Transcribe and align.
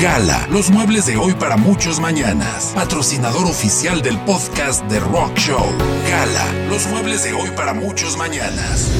Gala, 0.00 0.46
los 0.50 0.70
muebles 0.70 1.06
de 1.06 1.16
hoy 1.16 1.32
para 1.32 1.56
muchos 1.56 2.00
mañanas. 2.00 2.72
Patrocinador 2.74 3.46
oficial 3.46 4.02
del 4.02 4.18
podcast 4.20 4.84
de 4.90 5.00
Rock 5.00 5.34
Show. 5.38 5.72
Gala, 6.10 6.68
los 6.68 6.86
muebles 6.88 7.24
de 7.24 7.32
hoy 7.32 7.50
para 7.56 7.72
muchos 7.72 8.14
mañanas. 8.18 8.90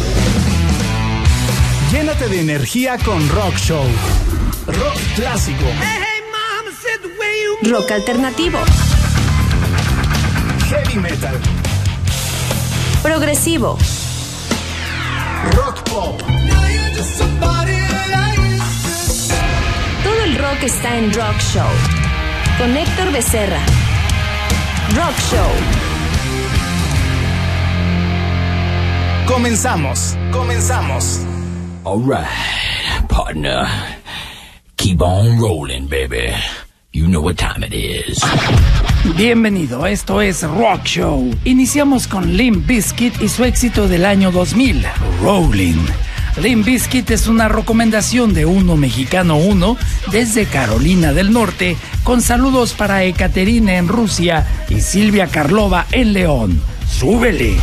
Llénate 1.92 2.28
de 2.28 2.40
energía 2.40 2.96
con 3.04 3.28
Rock 3.28 3.56
Show. 3.56 3.84
Rock 4.66 4.98
clásico. 5.16 5.66
Rock 7.62 7.90
alternativo. 7.90 8.58
Heavy 10.70 10.98
metal. 10.98 11.38
Progresivo. 13.02 13.76
Rock 15.52 15.82
pop. 15.90 16.22
Rock 20.38 20.64
está 20.64 20.98
en 20.98 21.12
Rock 21.14 21.38
Show. 21.40 21.68
Con 22.58 22.76
Héctor 22.76 23.10
Becerra. 23.10 23.60
Rock 24.94 25.16
Show. 25.30 25.50
Comenzamos, 29.26 30.14
comenzamos. 30.32 31.20
Alright, 31.84 32.28
partner. 33.08 33.66
Keep 34.76 35.00
on 35.00 35.38
rolling, 35.38 35.86
baby. 35.86 36.34
You 36.92 37.06
know 37.06 37.22
what 37.22 37.36
time 37.36 37.64
it 37.64 37.72
is. 37.72 38.20
Bienvenido, 39.16 39.86
esto 39.86 40.20
es 40.20 40.42
Rock 40.42 40.84
Show. 40.84 41.34
Iniciamos 41.44 42.06
con 42.06 42.36
Limp 42.36 42.66
Bizkit 42.66 43.22
y 43.22 43.28
su 43.28 43.44
éxito 43.44 43.88
del 43.88 44.04
año 44.04 44.30
2000, 44.30 44.84
Rolling. 45.22 45.86
Limp 46.40 46.66
Bizkit 46.66 47.10
es 47.10 47.28
una 47.28 47.48
recomendación 47.48 48.34
de 48.34 48.44
Uno 48.44 48.76
Mexicano 48.76 49.38
uno 49.38 49.78
desde 50.10 50.44
Carolina 50.44 51.14
del 51.14 51.32
Norte, 51.32 51.76
con 52.04 52.20
saludos 52.20 52.74
para 52.74 53.04
Ekaterina 53.04 53.76
en 53.76 53.88
Rusia 53.88 54.46
y 54.68 54.82
Silvia 54.82 55.28
Karlova 55.28 55.86
en 55.92 56.12
León. 56.12 56.60
¡Súbele! 56.86 57.56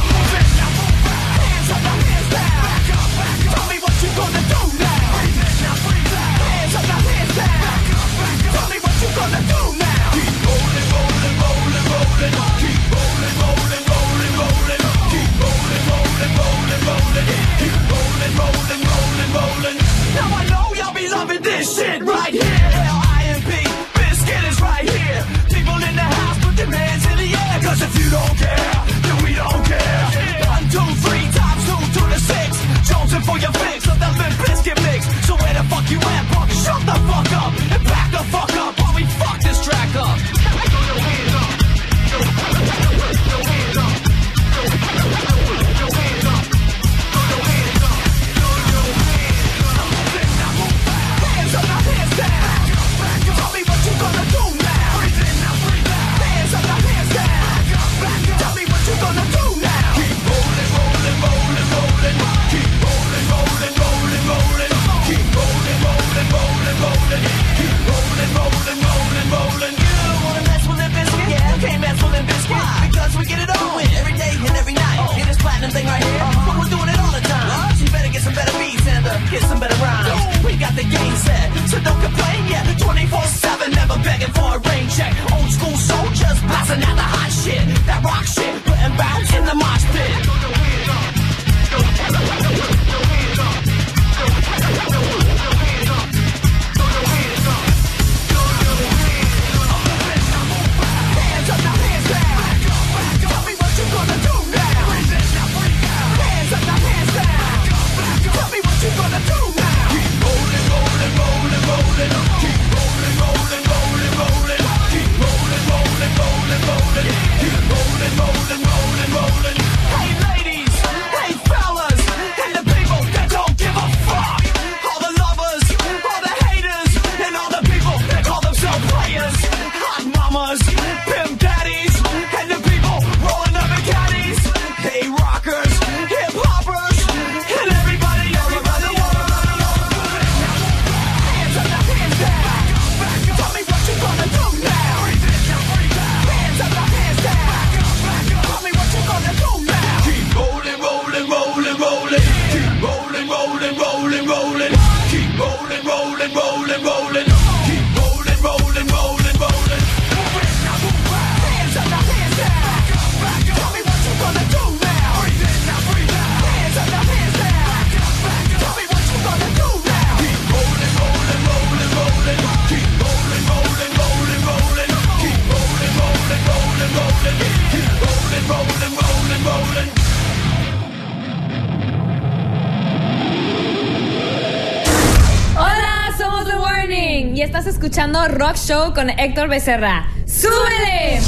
Rock 188.33 188.55
Show 188.55 188.93
con 188.93 189.09
Héctor 189.11 189.47
Becerra. 189.47 190.07
¡Súbele! 190.25 191.21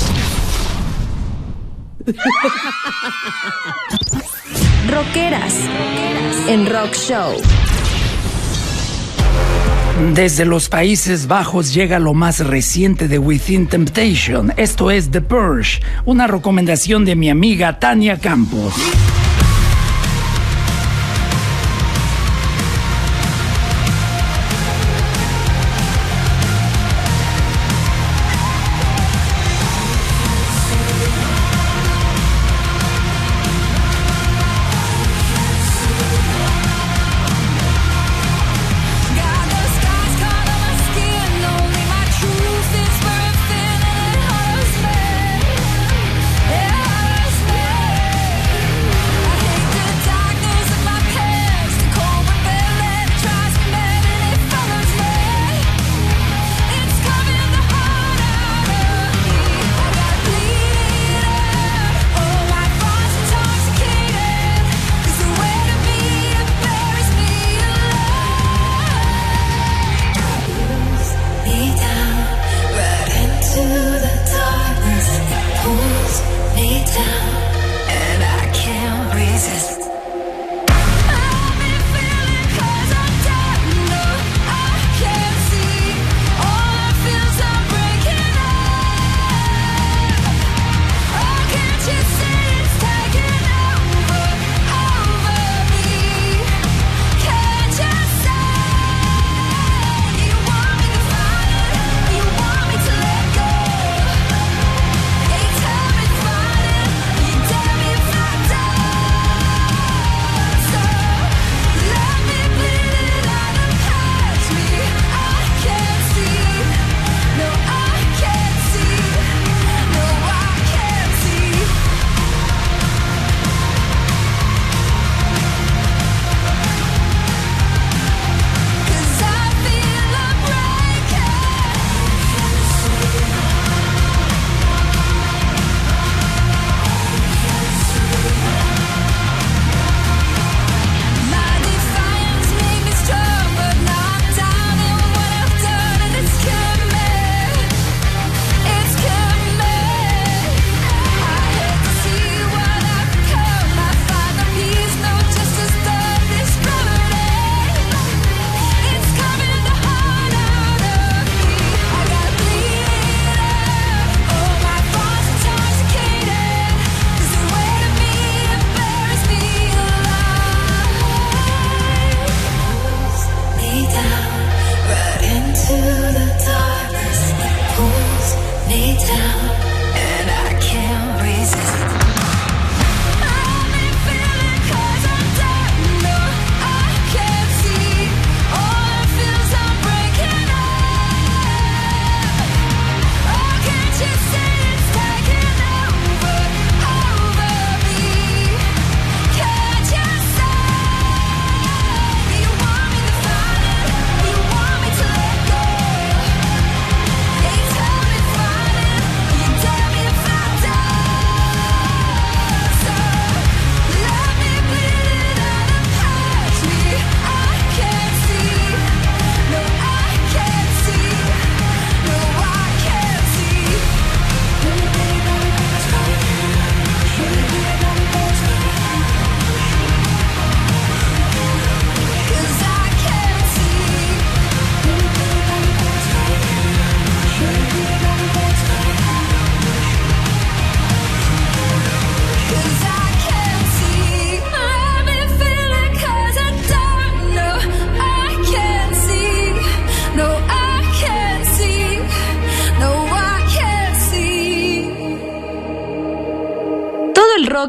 Rockeras 4.90 5.54
en 6.48 6.66
Rock 6.68 6.94
Show. 6.96 7.34
Desde 10.14 10.46
los 10.46 10.68
Países 10.68 11.28
Bajos 11.28 11.74
llega 11.74 12.00
lo 12.00 12.14
más 12.14 12.40
reciente 12.40 13.08
de 13.08 13.20
Within 13.20 13.68
Temptation. 13.68 14.52
Esto 14.58 14.90
es 14.90 15.12
The 15.12 15.22
Purge, 15.22 15.82
una 16.06 16.28
recomendación 16.28 17.06
de 17.06 17.16
mi 17.16 17.30
amiga 17.30 17.80
Tania 17.80 18.18
Campos. 18.18 18.74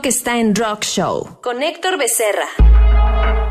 Está 0.07 0.39
en 0.39 0.55
Rock 0.55 0.85
Show 0.85 1.41
con 1.43 1.65
Héctor 1.65 1.99
Becerra. 1.99 2.47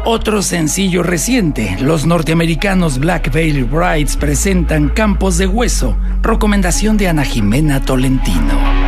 Otro 0.06 0.42
sencillo 0.42 1.04
reciente, 1.04 1.76
los 1.82 2.06
norteamericanos 2.06 3.00
Black 3.00 3.32
Veil 3.32 3.66
Brides 3.66 4.16
presentan 4.16 4.88
Campos 4.90 5.38
de 5.38 5.48
Hueso, 5.48 5.98
recomendación 6.22 6.96
de 6.96 7.10
Ana 7.10 7.26
Jimena 7.26 7.82
Tolentino. 7.84 8.85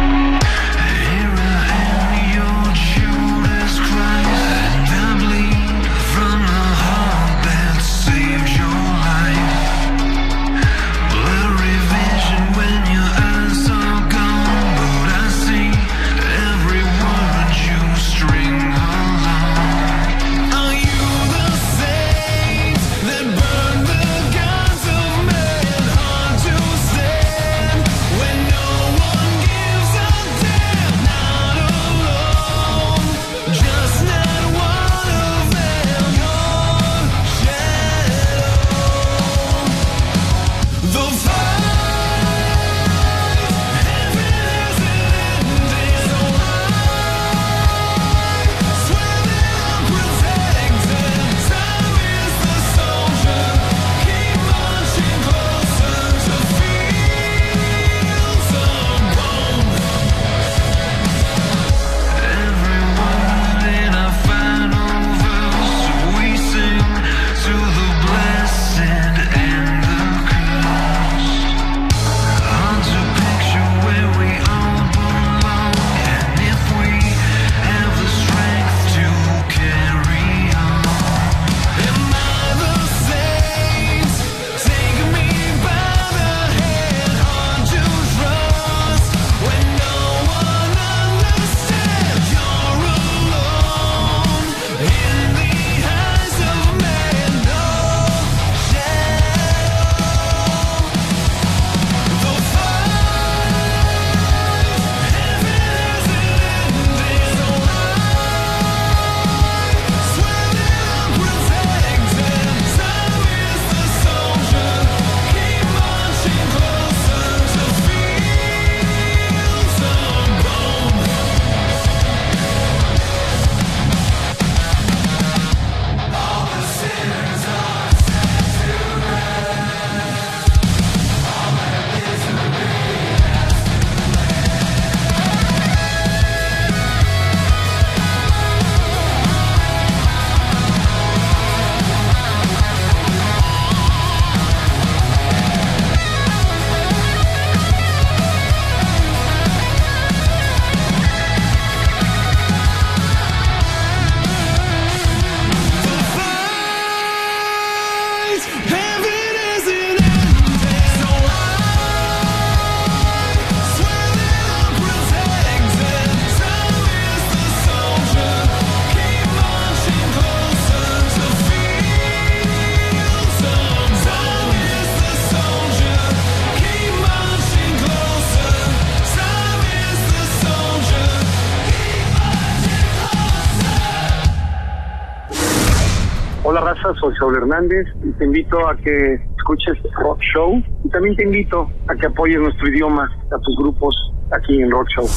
Soy 186.99 187.15
Saúl 187.17 187.35
Hernández 187.37 187.87
y 188.03 188.11
te 188.13 188.25
invito 188.25 188.67
a 188.67 188.75
que 188.77 189.15
escuches 189.37 189.77
Rock 189.93 190.19
Show 190.33 190.63
y 190.83 190.89
también 190.89 191.15
te 191.15 191.23
invito 191.23 191.69
a 191.87 191.95
que 191.95 192.07
apoyes 192.07 192.39
nuestro 192.39 192.67
idioma 192.69 193.09
a 193.31 193.39
tus 193.39 193.57
grupos 193.57 193.95
aquí 194.31 194.61
en 194.61 194.71
Rock 194.71 194.87
Show. 194.95 195.07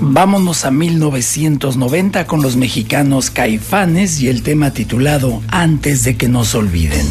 Vámonos 0.00 0.64
a 0.64 0.70
1990 0.70 2.26
con 2.26 2.42
los 2.42 2.56
mexicanos 2.56 3.30
Caifanes 3.30 4.20
y 4.20 4.28
el 4.28 4.42
tema 4.42 4.72
titulado 4.72 5.42
Antes 5.50 6.04
de 6.04 6.16
que 6.16 6.28
nos 6.28 6.54
olviden. 6.54 7.06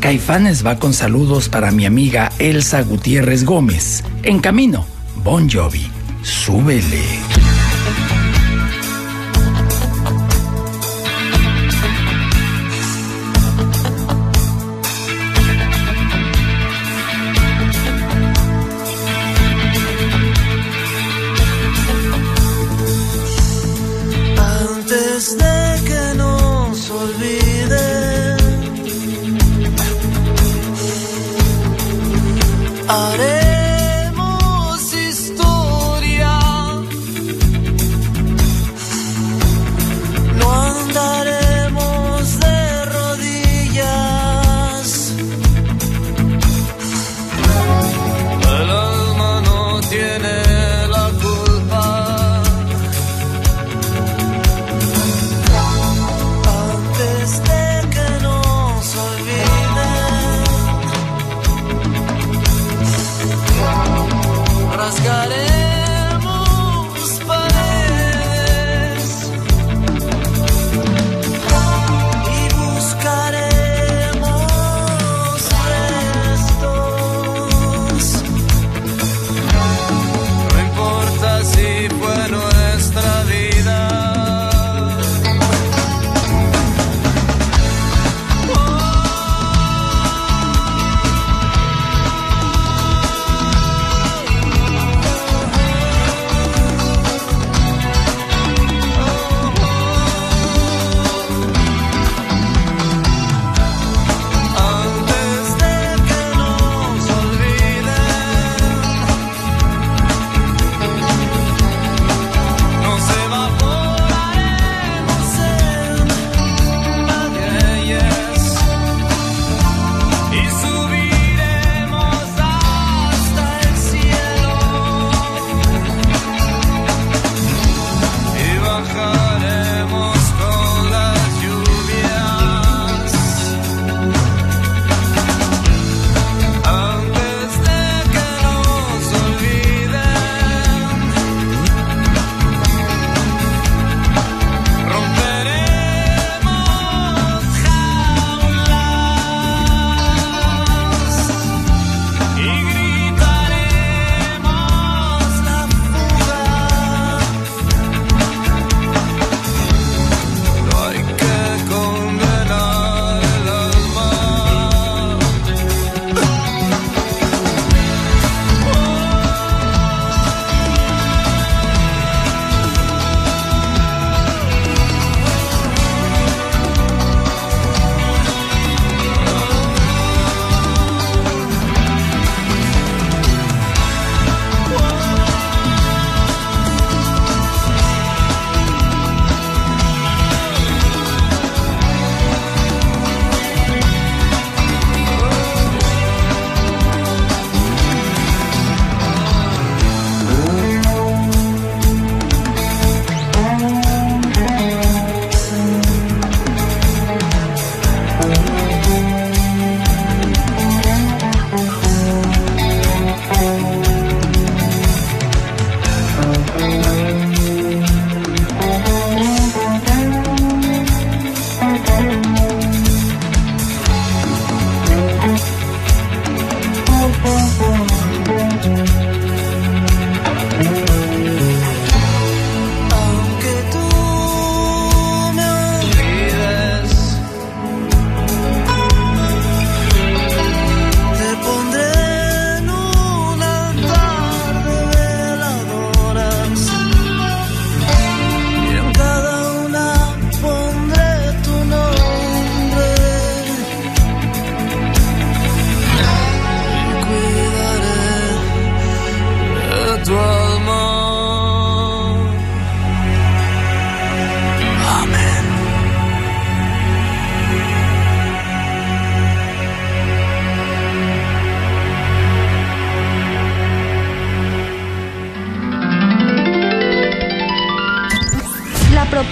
Caifanes 0.00 0.66
va 0.66 0.78
con 0.78 0.92
saludos 0.92 1.48
para 1.48 1.70
mi 1.70 1.86
amiga 1.86 2.30
Elsa 2.38 2.82
Gutiérrez 2.82 3.44
Gómez. 3.44 4.04
En 4.22 4.40
camino, 4.40 4.84
Bon 5.22 5.48
Jovi. 5.48 5.86
Súbele. 6.22 7.39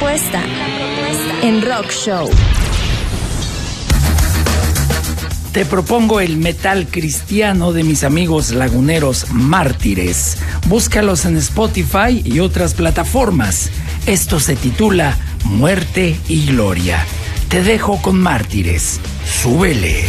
Propuesta 0.09 0.43
en 1.43 1.61
Rock 1.61 1.91
Show. 1.91 2.31
Te 5.53 5.67
propongo 5.67 6.21
el 6.21 6.38
metal 6.38 6.87
cristiano 6.91 7.73
de 7.73 7.85
mis 7.85 8.05
amigos 8.05 8.53
laguneros 8.53 9.27
mártires. 9.33 10.39
Búscalos 10.67 11.26
en 11.26 11.37
Spotify 11.37 12.23
y 12.25 12.41
otras 12.41 12.73
plataformas. 12.73 13.71
Esto 14.06 14.41
se 14.41 14.56
titula 14.56 15.15
Muerte 15.45 16.19
y 16.26 16.47
Gloria. 16.47 17.04
Te 17.50 17.63
dejo 17.63 18.00
con 18.00 18.19
mártires. 18.19 19.00
Súbele. 19.26 20.06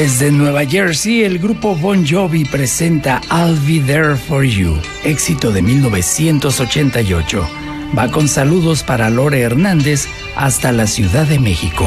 Desde 0.00 0.32
Nueva 0.32 0.64
Jersey, 0.64 1.24
el 1.24 1.38
grupo 1.38 1.76
Bon 1.76 2.06
Jovi 2.08 2.46
presenta 2.46 3.20
I'll 3.30 3.54
Be 3.66 3.84
There 3.84 4.16
For 4.16 4.42
You, 4.44 4.74
éxito 5.04 5.52
de 5.52 5.60
1988. 5.60 7.46
Va 7.94 8.10
con 8.10 8.26
saludos 8.26 8.82
para 8.82 9.10
Lore 9.10 9.42
Hernández 9.42 10.06
hasta 10.36 10.72
la 10.72 10.86
Ciudad 10.86 11.26
de 11.26 11.38
México. 11.38 11.86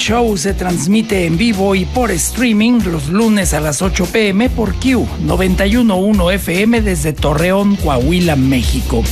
Show 0.00 0.34
se 0.38 0.54
transmite 0.54 1.26
en 1.26 1.36
vivo 1.36 1.74
y 1.74 1.84
por 1.84 2.10
streaming 2.10 2.80
los 2.86 3.10
lunes 3.10 3.52
a 3.52 3.60
las 3.60 3.82
8 3.82 4.06
pm 4.06 4.48
por 4.48 4.74
Q 4.76 5.06
911 5.20 6.34
FM 6.36 6.80
desde 6.80 7.12
Torreón, 7.12 7.76
Coahuila, 7.76 8.34
México. 8.34 9.04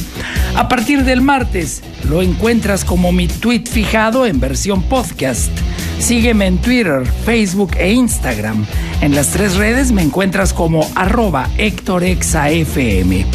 A 0.56 0.66
partir 0.66 1.04
del 1.04 1.20
martes 1.20 1.82
lo 2.08 2.22
encuentras 2.22 2.86
como 2.86 3.12
mi 3.12 3.28
tweet 3.28 3.64
fijado 3.66 4.24
en 4.24 4.40
versión 4.40 4.82
podcast. 4.82 5.50
Sígueme 5.98 6.46
en 6.46 6.56
Twitter, 6.56 7.04
Facebook 7.26 7.72
e 7.76 7.92
Instagram. 7.92 8.64
En 9.02 9.14
las 9.14 9.28
tres 9.28 9.56
redes 9.56 9.92
me 9.92 10.00
encuentras 10.00 10.54
como 10.54 10.88
arroba 10.94 11.50
HectorExaFM. 11.58 13.26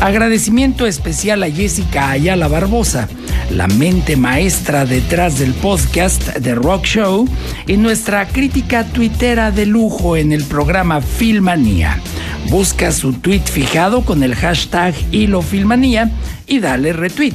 Agradecimiento 0.00 0.88
especial 0.88 1.44
a 1.44 1.50
Jessica 1.50 2.10
Ayala 2.10 2.48
Barbosa, 2.48 3.08
la 3.50 3.66
mente 3.66 4.16
maestra 4.16 4.84
detrás 4.84 5.38
del 5.38 5.54
podcast 5.54 6.36
de 6.36 6.54
Rock 6.54 6.84
Show 6.84 7.28
y 7.66 7.76
nuestra 7.76 8.26
crítica 8.26 8.84
tuitera 8.84 9.50
de 9.50 9.66
lujo 9.66 10.16
en 10.16 10.32
el 10.32 10.44
programa 10.44 11.00
Filmanía. 11.00 12.00
Busca 12.48 12.92
su 12.92 13.12
tweet 13.12 13.42
fijado 13.42 14.02
con 14.02 14.22
el 14.22 14.34
hashtag 14.34 14.94
Hilo 15.12 15.42
Filmanía 15.42 16.10
y 16.46 16.60
dale 16.60 16.92
retweet. 16.92 17.34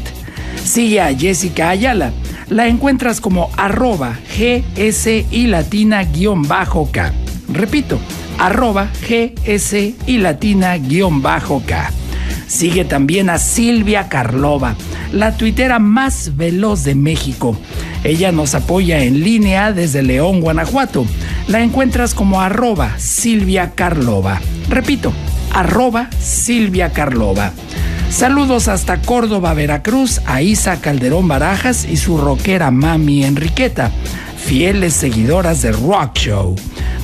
Sigue 0.63 1.01
a 1.01 1.15
Jessica 1.15 1.69
Ayala. 1.69 2.11
La 2.49 2.67
encuentras 2.67 3.21
como 3.21 3.49
arroba 3.55 4.19
GS 4.37 5.07
y 5.31 5.47
latina 5.47 6.03
guion 6.03 6.47
bajo 6.47 6.89
K. 6.91 7.13
Repito, 7.47 7.99
arroba 8.37 8.89
GS 9.07 9.73
y 10.05 10.17
Sigue 12.51 12.83
también 12.83 13.29
a 13.29 13.37
Silvia 13.37 14.09
Karlova, 14.09 14.75
la 15.13 15.37
tuitera 15.37 15.79
más 15.79 16.35
veloz 16.35 16.83
de 16.83 16.95
México. 16.95 17.57
Ella 18.03 18.33
nos 18.33 18.55
apoya 18.55 19.01
en 19.05 19.23
línea 19.23 19.71
desde 19.71 20.03
León, 20.03 20.41
Guanajuato. 20.41 21.05
La 21.47 21.61
encuentras 21.61 22.13
como 22.13 22.41
arroba 22.41 22.99
Silvia 22.99 23.71
Karlova. 23.73 24.41
Repito, 24.67 25.13
arroba 25.53 26.09
Silvia 26.19 26.91
Karlova. 26.91 27.53
Saludos 28.09 28.67
hasta 28.67 29.01
Córdoba, 29.01 29.53
Veracruz, 29.53 30.19
a 30.25 30.41
Isa 30.41 30.81
Calderón 30.81 31.29
Barajas 31.29 31.85
y 31.85 31.95
su 31.95 32.17
rockera 32.17 32.69
mami 32.69 33.23
Enriqueta, 33.23 33.91
fieles 34.35 34.93
seguidoras 34.93 35.61
de 35.61 35.71
Rock 35.71 36.17
Show. 36.17 36.57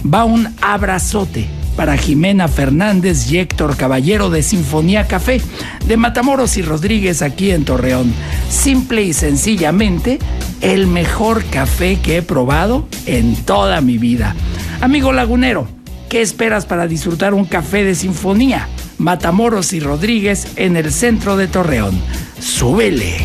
Va 0.05 0.25
un 0.25 0.53
abrazote 0.62 1.57
para 1.78 1.96
Jimena 1.96 2.48
Fernández 2.48 3.32
y 3.32 3.38
Héctor 3.38 3.78
Caballero 3.78 4.32
de 4.32 4.42
Sinfonía 4.42 5.08
Café, 5.08 5.40
de 5.86 5.96
Matamoros 5.96 6.58
y 6.58 6.63
Rodríguez 6.63 7.22
aquí 7.22 7.52
en 7.52 7.63
Torreón. 7.63 8.13
Simple 8.50 9.04
y 9.04 9.13
sencillamente, 9.13 10.18
el 10.60 10.88
mejor 10.88 11.46
café 11.46 12.00
que 12.02 12.18
he 12.18 12.22
probado 12.24 12.88
en 13.06 13.36
toda 13.46 13.80
mi 13.82 14.00
vida. 14.00 14.36
Amigo 14.82 15.13
lagunero, 15.13 15.68
¿qué 16.10 16.22
esperas 16.22 16.66
para 16.66 16.88
disfrutar 16.88 17.36
un 17.36 17.46
café 17.46 17.84
de 17.84 17.94
Sinfonía? 17.94 18.68
Matamoros 18.98 19.72
y 19.74 19.80
Rodríguez 19.80 20.48
en 20.56 20.76
el 20.78 20.92
centro 20.92 21.38
de 21.38 21.48
Torreón. 21.48 22.02
¡Súbele! 22.40 23.18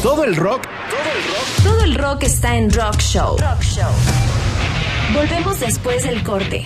Todo 0.00 0.22
el 0.22 0.36
rock, 0.36 0.62
Todo 1.64 1.82
el 1.82 1.96
rock 1.96 2.22
está 2.22 2.56
en 2.56 2.70
Rock 2.70 3.00
Show. 3.00 3.36
Rock 3.38 3.62
Show. 3.62 4.41
Volvemos 5.12 5.60
después 5.60 6.04
del 6.04 6.22
corte. 6.22 6.64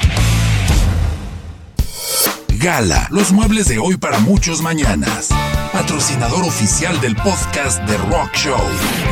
Gala, 2.58 3.08
los 3.10 3.32
muebles 3.32 3.68
de 3.68 3.78
hoy 3.78 3.96
para 3.96 4.18
muchos 4.18 4.62
mañanas. 4.62 5.28
Patrocinador 5.72 6.44
oficial 6.44 7.00
del 7.00 7.16
podcast 7.16 7.82
de 7.82 7.96
Rock 7.98 8.34
Show. 8.34 8.60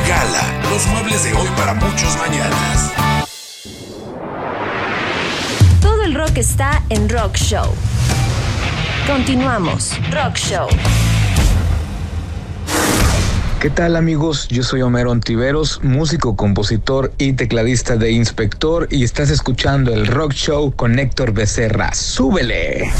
Gala, 0.09 0.71
los 0.71 0.87
muebles 0.89 1.25
de 1.25 1.33
hoy 1.35 1.49
para 1.57 1.75
muchos 1.75 2.17
mañanas. 2.17 2.93
Todo 5.81 6.03
el 6.05 6.15
rock 6.15 6.39
está 6.39 6.83
en 6.89 7.09
Rock 7.09 7.37
Show. 7.37 7.75
Continuamos. 9.07 9.93
Rock 10.11 10.37
Show. 10.37 10.69
¿Qué 13.65 13.71
tal 13.71 13.97
amigos? 13.97 14.47
Yo 14.49 14.63
soy 14.63 14.83
Homero 14.83 15.11
Ontiveros, 15.11 15.81
músico, 15.83 16.37
compositor 16.37 17.15
y 17.17 17.33
tecladista 17.33 17.97
de 17.97 18.11
Inspector 18.11 18.89
y 18.91 19.05
estás 19.05 19.31
escuchando 19.31 19.95
el 19.95 20.07
Rock 20.07 20.35
Show 20.35 20.73
con 20.77 20.99
Héctor 20.99 21.33
Becerra. 21.33 21.95
¡Súbele! 21.95 22.93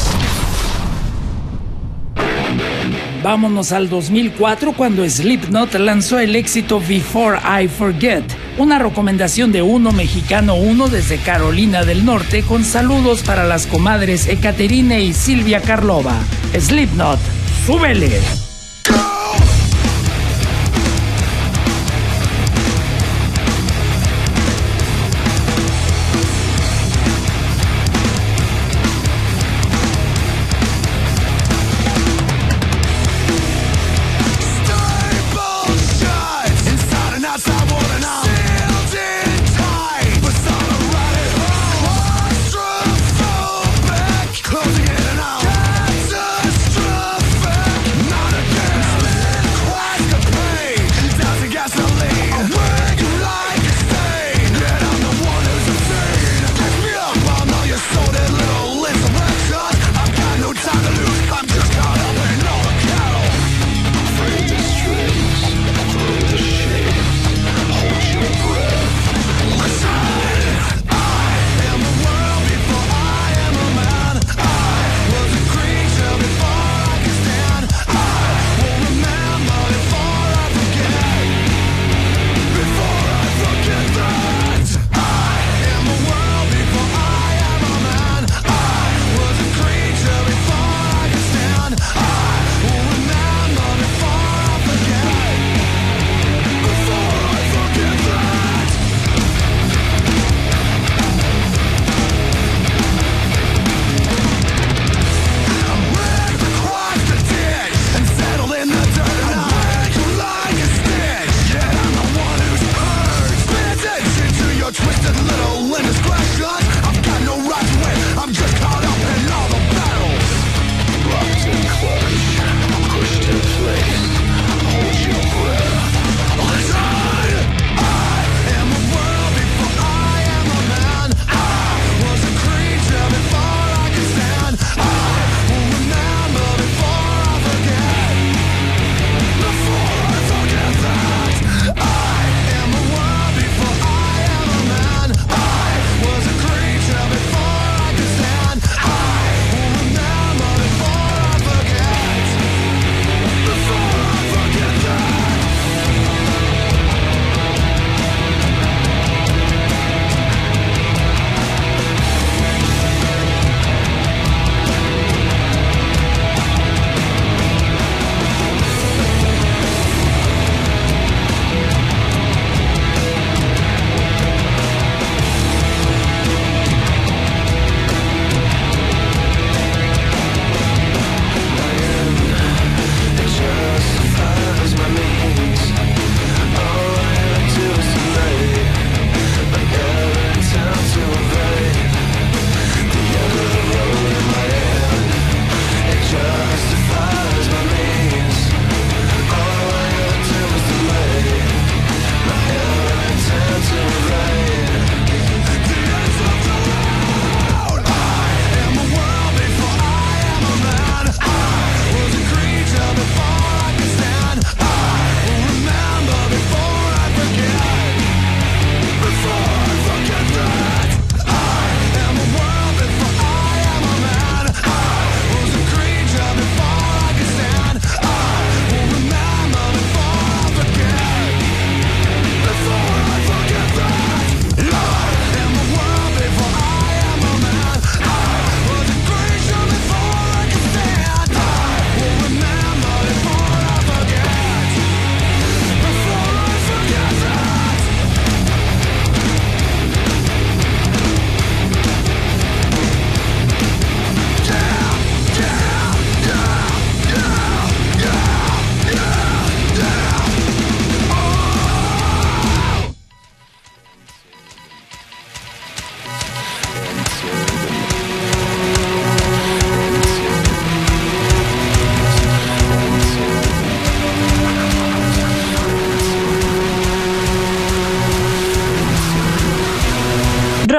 Vámonos 3.23 3.73
al 3.73 3.91
2004 3.91 4.73
cuando 4.73 5.07
Slipknot 5.07 5.75
lanzó 5.75 6.19
el 6.19 6.35
éxito 6.35 6.81
Before 6.81 7.39
I 7.63 7.69
Forget, 7.69 8.25
una 8.57 8.79
recomendación 8.79 9.53
de 9.53 9.61
uno 9.61 9.93
mexicano 9.93 10.55
uno 10.55 10.89
desde 10.89 11.19
Carolina 11.19 11.85
del 11.85 12.07
Norte 12.07 12.43
con 12.43 12.65
saludos 12.65 13.23
para 13.23 13.45
las 13.45 13.67
comadres 13.67 14.27
Ekaterine 14.29 15.03
y 15.03 15.13
Silvia 15.13 15.61
Karlova. 15.61 16.15
Slipknot, 16.59 17.19
súbele. 17.67 18.44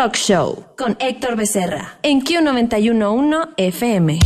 Rock 0.05 0.17
Show 0.17 0.63
con 0.77 0.95
Héctor 0.99 1.35
Becerra 1.35 1.97
en 2.03 2.21
Q911 2.21 3.49
FM. 3.57 4.19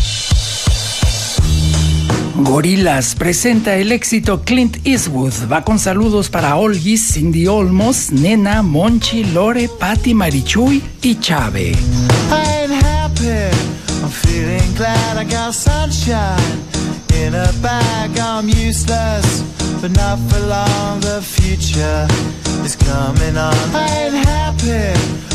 Gorilas 2.36 3.16
presenta 3.16 3.78
el 3.78 3.94
éxito 3.94 4.42
Clint 4.42 4.86
Eastwood. 4.86 5.32
Va 5.50 5.64
con 5.64 5.80
saludos 5.80 6.30
para 6.30 6.58
Olgis, 6.58 7.14
Cindy 7.14 7.48
Olmos, 7.48 8.12
Nena, 8.12 8.62
Monchi, 8.62 9.24
Lore, 9.24 9.70
Patti, 9.70 10.14
Marichuy 10.14 10.84
y 11.02 11.16
Chave. 11.16 11.72
Happy. 12.30 13.50
I'm 14.04 14.10
feeling 14.10 14.76
glad 14.76 15.18
I 15.18 15.24
got 15.24 15.54
sunshine 15.54 16.60
in 17.24 17.36
a 17.36 17.54
bag. 17.62 18.20
I'm 18.20 18.50
useless, 18.50 19.44
but 19.82 19.92
not 19.92 20.20
for 20.28 20.42
long. 20.46 21.00
The 21.00 21.22
future 21.22 22.06
is 22.66 22.76
coming 22.76 23.38
on. 23.38 23.56
I 23.74 24.08
ain't 24.08 24.28
happy. 24.28 25.29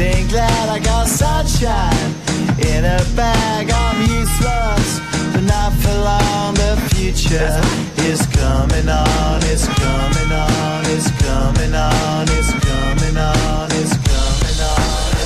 I'm 0.00 0.28
glad 0.28 0.68
I 0.70 0.78
got 0.78 1.06
sunshine 1.06 2.14
in 2.58 2.84
a 2.84 3.04
bag. 3.14 3.70
I'm 3.70 4.00
useless, 4.00 5.00
but 5.32 5.42
not 5.42 5.72
for 5.74 5.92
long. 5.92 6.54
The 6.54 6.76
future 6.94 7.60
is 8.08 8.24
coming 8.28 8.88
on. 8.88 9.40
It's 9.52 9.66
coming 9.68 10.32
on. 10.32 10.84
It's 10.86 11.10
coming 11.20 11.74
on. 11.74 12.24
It's 12.30 12.52
coming 12.62 13.16
on. 13.18 13.68
It's 13.72 13.91
coming 13.91 13.91
on. 13.91 13.91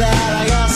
Ain't 0.00 0.06
happy. 0.06 0.08
I'm 0.12 0.14
feeling 0.14 0.14
glad 0.14 0.32
I 0.32 0.48
got 0.48 0.67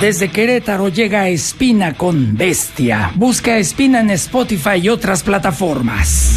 Desde 0.00 0.30
Querétaro 0.30 0.88
llega 0.88 1.28
Espina 1.28 1.94
con 1.94 2.36
Bestia. 2.36 3.10
Busca 3.16 3.58
Espina 3.58 3.98
en 3.98 4.10
Spotify 4.10 4.76
y 4.80 4.88
otras 4.88 5.24
plataformas. 5.24 6.31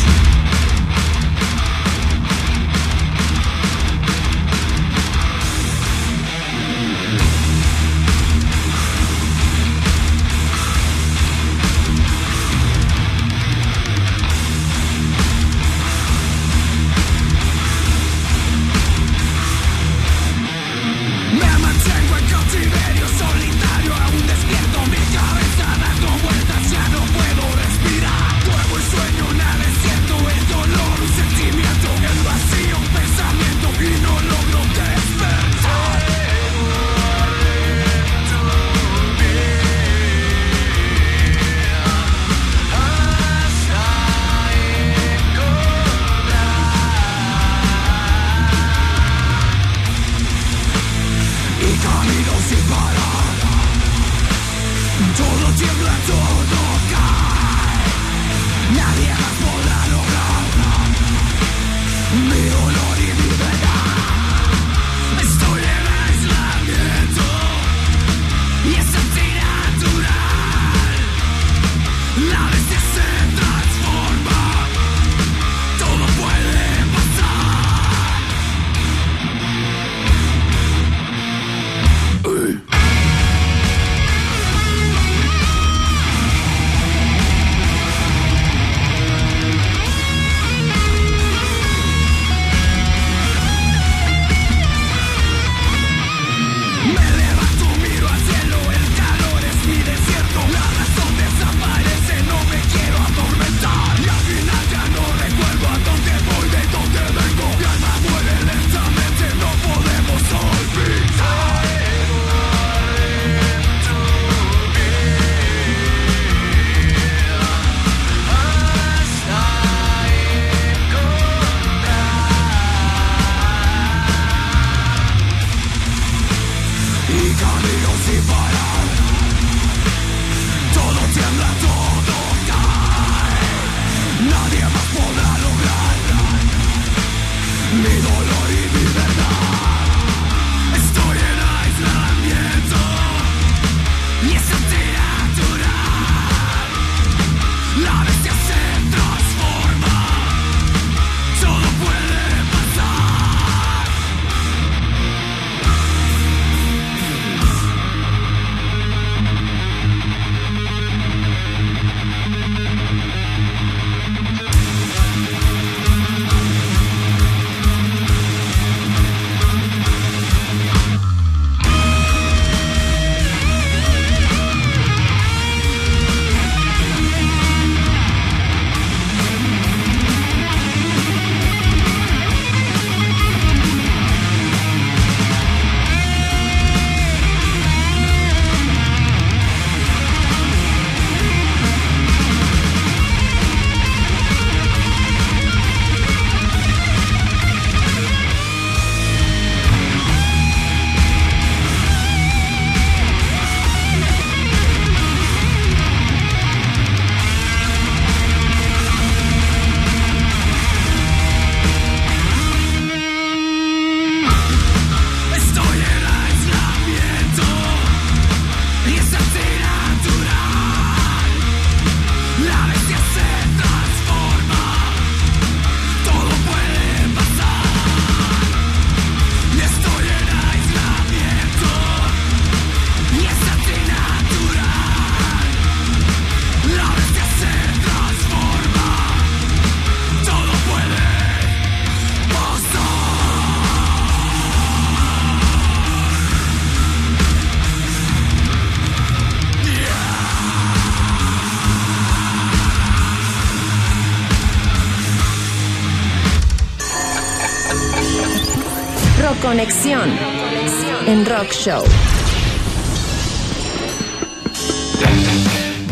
Rock 261.24 261.52
Show. 261.54 261.84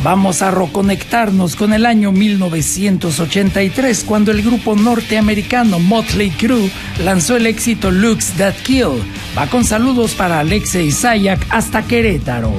Vamos 0.04 0.42
a 0.42 0.52
reconectarnos 0.52 1.56
con 1.56 1.72
el 1.72 1.86
año 1.86 2.12
1983 2.12 4.04
cuando 4.04 4.32
el 4.32 4.42
grupo 4.42 4.76
norteamericano 4.76 5.80
Motley 5.80 6.32
Crue 6.32 6.70
lanzó 7.06 7.38
el 7.38 7.48
éxito 7.48 7.90
Looks 7.90 8.34
That 8.34 8.56
Kill. 8.64 9.02
Va 9.38 9.48
con 9.48 9.64
saludos 9.64 10.14
para 10.14 10.40
Alexe 10.40 10.84
Isaac 10.84 11.46
hasta 11.50 11.84
Querétaro. 11.84 12.52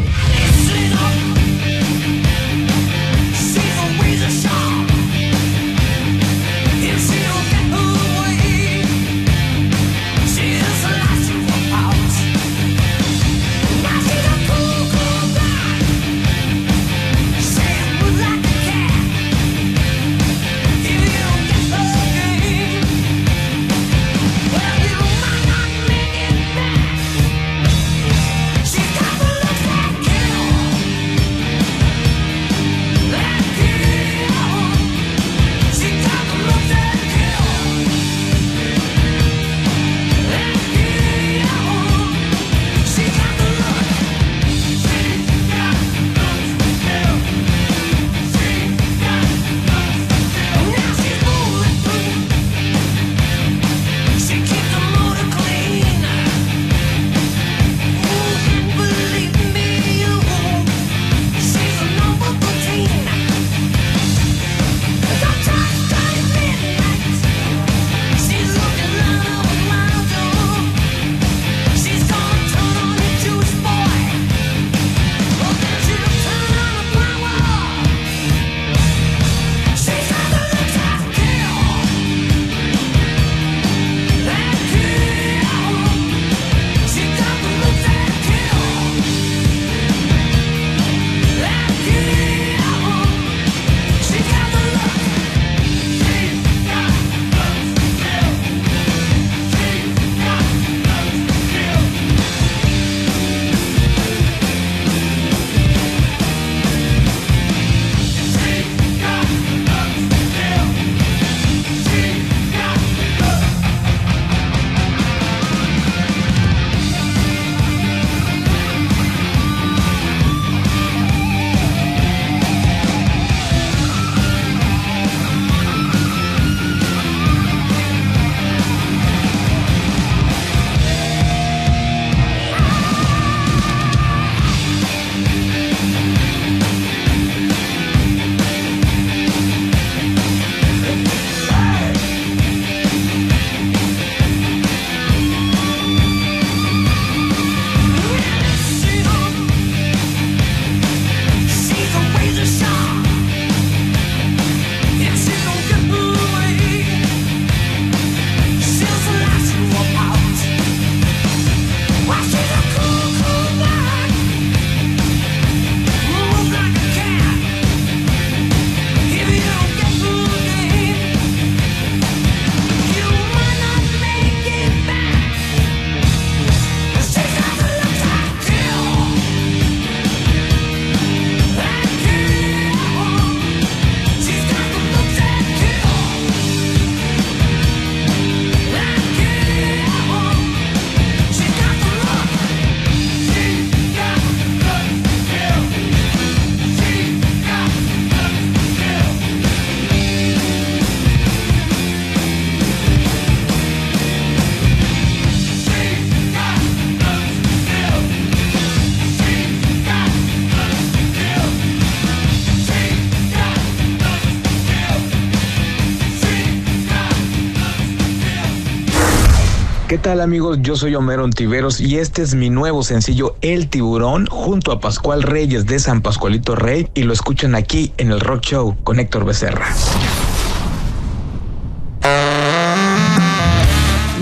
Tal 220.14 220.20
amigos? 220.20 220.58
Yo 220.60 220.76
soy 220.76 220.94
Homero 220.94 221.24
Ontiveros 221.24 221.80
y 221.80 221.98
este 221.98 222.22
es 222.22 222.36
mi 222.36 222.48
nuevo 222.48 222.84
sencillo 222.84 223.34
El 223.40 223.68
Tiburón 223.68 224.26
junto 224.26 224.70
a 224.70 224.78
Pascual 224.78 225.24
Reyes 225.24 225.66
de 225.66 225.80
San 225.80 226.02
Pascualito 226.02 226.54
Rey 226.54 226.88
y 226.94 227.02
lo 227.02 227.12
escuchan 227.12 227.56
aquí 227.56 227.92
en 227.96 228.12
el 228.12 228.20
Rock 228.20 228.42
Show 228.42 228.76
con 228.84 229.00
Héctor 229.00 229.24
Becerra. 229.24 229.66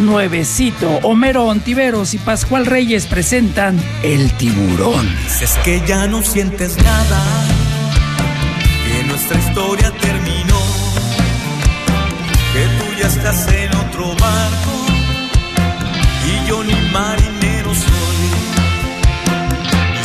Nuevecito, 0.00 0.88
Homero 1.02 1.44
Ontiveros 1.44 2.14
y 2.14 2.18
Pascual 2.18 2.64
Reyes 2.64 3.04
presentan 3.04 3.78
El 4.02 4.32
Tiburón. 4.38 5.06
Dices 5.24 5.58
que 5.62 5.82
ya 5.86 6.06
no 6.06 6.22
sientes 6.22 6.82
nada, 6.82 7.22
que 8.86 9.04
nuestra 9.08 9.38
historia 9.38 9.92
terminó, 10.00 10.58
que 12.54 12.64
tú 12.78 12.98
ya 12.98 13.08
estás 13.08 13.46
en 13.52 13.76
otro 13.76 14.06
barco 14.18 14.71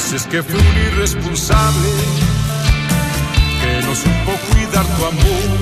Dices 0.10 0.26
que 0.28 0.42
fui 0.42 0.58
un 0.58 0.78
irresponsable, 0.88 1.90
que 3.60 3.86
no 3.86 3.94
supo 3.94 4.32
cuidar 4.50 4.86
tu 4.96 5.06
amor, 5.06 5.60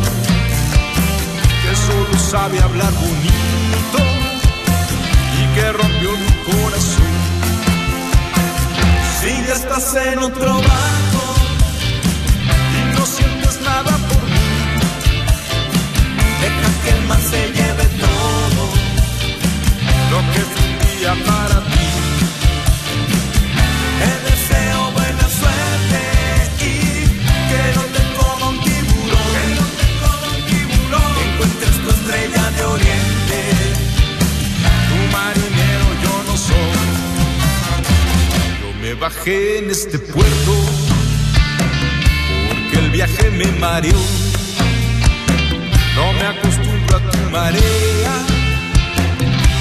que 1.64 1.76
solo 1.76 2.20
sabe 2.20 2.62
hablar 2.62 2.94
bonito 2.94 4.00
y 5.40 5.56
que 5.56 5.72
rompió 5.72 6.12
tu 6.12 6.52
corazón. 6.52 7.16
Si 9.20 9.30
ya 9.48 9.56
estás 9.56 9.96
en 9.96 10.20
otro 10.20 10.54
barco 10.54 11.24
y 12.78 13.00
no 13.00 13.04
sientes 13.04 13.62
nada 13.62 13.98
por 14.10 14.24
mí, 14.30 14.48
deja 16.42 16.70
que 16.84 16.90
el 16.92 17.08
mar 17.08 17.20
se 17.32 17.48
lleve 17.48 17.86
todo 17.98 18.64
lo 20.12 20.20
que 20.34 20.42
fue 20.52 20.62
un 20.70 20.78
día 21.00 21.14
para 21.26 21.62
ti. 21.62 22.15
Bajé 39.00 39.60
en 39.60 39.70
este 39.70 40.00
puerto 40.00 40.54
porque 42.48 42.80
el 42.80 42.92
viaje 42.92 43.30
me 43.32 43.46
mareó. 43.60 44.00
No 45.96 46.14
me 46.14 46.26
acostumbro 46.26 46.98
a 46.98 47.12
tu 47.12 47.18
marea, 47.32 48.14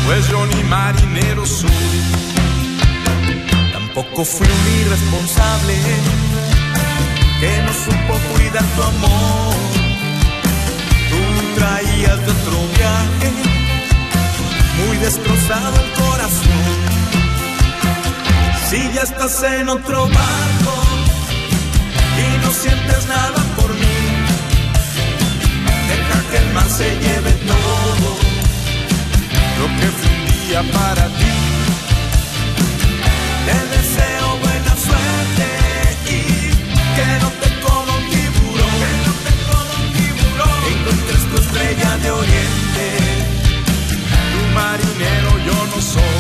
pues 0.07 0.29
yo 0.29 0.47
ni 0.47 0.63
marinero 0.65 1.47
soy. 1.47 1.71
Tampoco 3.73 4.25
fui 4.25 4.47
un 4.47 4.81
irresponsable 4.81 5.75
que 7.41 7.63
no 7.63 7.73
supo 7.73 8.19
cuidar 8.33 8.65
tu 8.75 8.83
amor. 8.83 9.55
Tú 11.11 11.59
traías 11.59 12.19
de 12.27 12.33
otro 12.33 12.59
viaje 12.77 13.33
muy 14.87 14.97
destrozado 14.99 15.77
el 15.81 15.91
corazón. 16.03 16.94
Si 18.75 18.93
ya 18.93 19.03
estás 19.03 19.41
en 19.45 19.69
otro 19.69 20.09
barco 20.09 20.75
y 22.19 22.45
no 22.45 22.51
sientes 22.51 23.07
nada 23.07 23.41
por 23.55 23.73
mí, 23.73 23.97
deja 25.91 26.19
que 26.29 26.39
el 26.39 26.53
mar 26.55 26.69
se 26.69 26.91
lleve 26.99 27.33
todo 27.53 28.09
Lo 29.61 29.67
que 29.79 29.87
fue 29.97 30.11
un 30.17 30.25
día 30.27 30.63
para 30.73 31.07
ti. 31.07 31.35
Te 33.47 33.59
deseo 33.77 34.27
buena 34.43 34.73
suerte 34.87 35.47
y 36.11 36.21
que 36.97 37.07
no 37.23 37.31
te 37.43 37.49
coma 37.65 37.93
un 38.01 38.07
tiburón, 38.11 38.75
que 38.81 38.93
no 39.07 39.13
te 39.25 39.33
coma 39.51 39.75
un 39.85 39.89
tiburón, 39.99 40.61
encuentres 40.75 41.23
tu 41.31 41.37
estrella 41.45 41.97
de 41.99 42.11
oriente. 42.11 42.87
Tu 44.33 44.41
marinero 44.53 45.31
yo 45.47 45.67
no 45.77 45.81
soy. 45.81 46.14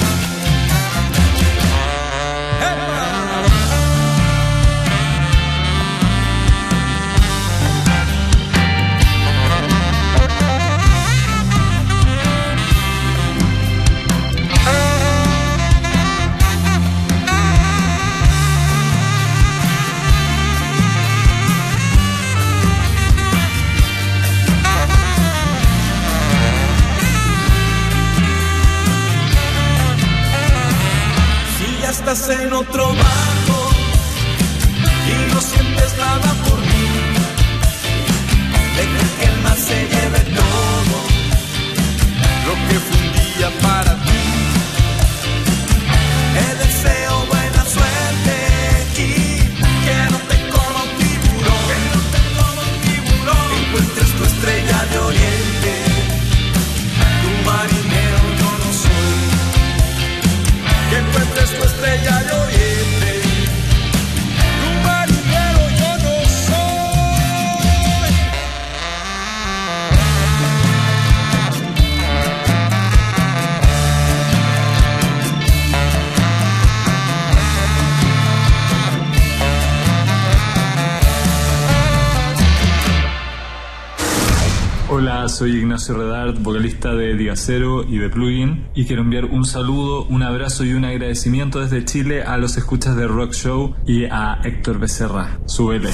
Soy 85.44 85.58
Ignacio 85.58 85.94
Redart, 85.94 86.38
vocalista 86.40 86.94
de 86.94 87.14
Digacero 87.18 87.84
y 87.86 87.98
de 87.98 88.08
Plugin, 88.08 88.66
y 88.74 88.86
quiero 88.86 89.02
enviar 89.02 89.26
un 89.26 89.44
saludo, 89.44 90.06
un 90.06 90.22
abrazo 90.22 90.64
y 90.64 90.72
un 90.72 90.86
agradecimiento 90.86 91.60
desde 91.60 91.84
Chile 91.84 92.22
a 92.22 92.38
los 92.38 92.56
escuchas 92.56 92.96
de 92.96 93.06
Rock 93.06 93.34
Show 93.34 93.74
y 93.86 94.06
a 94.06 94.40
Héctor 94.42 94.78
Becerra. 94.78 95.38
Súbele. 95.44 95.90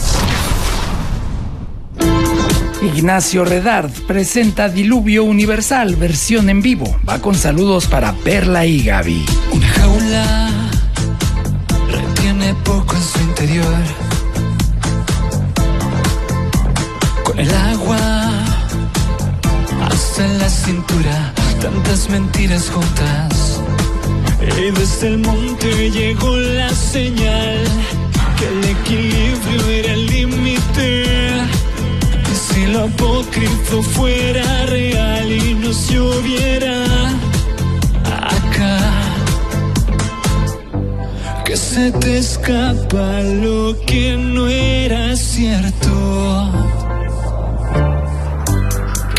Ignacio 2.94 3.44
Redard 3.44 3.90
presenta 4.06 4.68
Diluvio 4.68 5.24
Universal, 5.24 5.96
versión 5.96 6.48
en 6.48 6.62
vivo. 6.62 7.00
Va 7.08 7.18
con 7.18 7.34
saludos 7.34 7.88
para 7.88 8.12
Perla 8.12 8.66
y 8.66 8.84
Gaby. 8.84 9.26
Una 9.50 9.68
jaula 9.68 10.50
retiene 11.90 12.54
poco 12.62 12.94
en 12.94 13.02
su 13.02 13.18
interior. 13.18 13.74
Con 17.24 17.40
el 17.40 17.52
agua 17.52 18.19
en 20.24 20.38
la 20.38 20.48
cintura, 20.48 21.32
tantas 21.60 22.08
mentiras 22.10 22.68
juntas. 22.68 23.60
Y 24.58 24.70
desde 24.70 25.08
el 25.08 25.18
monte 25.18 25.90
llegó 25.90 26.36
la 26.36 26.68
señal 26.70 27.58
que 28.38 28.46
el 28.48 28.64
equilibrio 28.76 29.68
era 29.70 29.92
el 29.94 30.06
límite. 30.06 31.04
Si 32.32 32.66
lo 32.66 32.84
apócrifo 32.84 33.82
fuera 33.82 34.66
real 34.66 35.30
y 35.32 35.54
nos 35.54 35.88
lloviera 35.90 36.76
acá. 38.34 38.78
Que 41.44 41.56
se 41.56 41.92
te 41.92 42.18
escapa 42.18 43.20
lo 43.20 43.76
que 43.86 44.16
no 44.16 44.48
era 44.48 45.16
cierto 45.16 46.59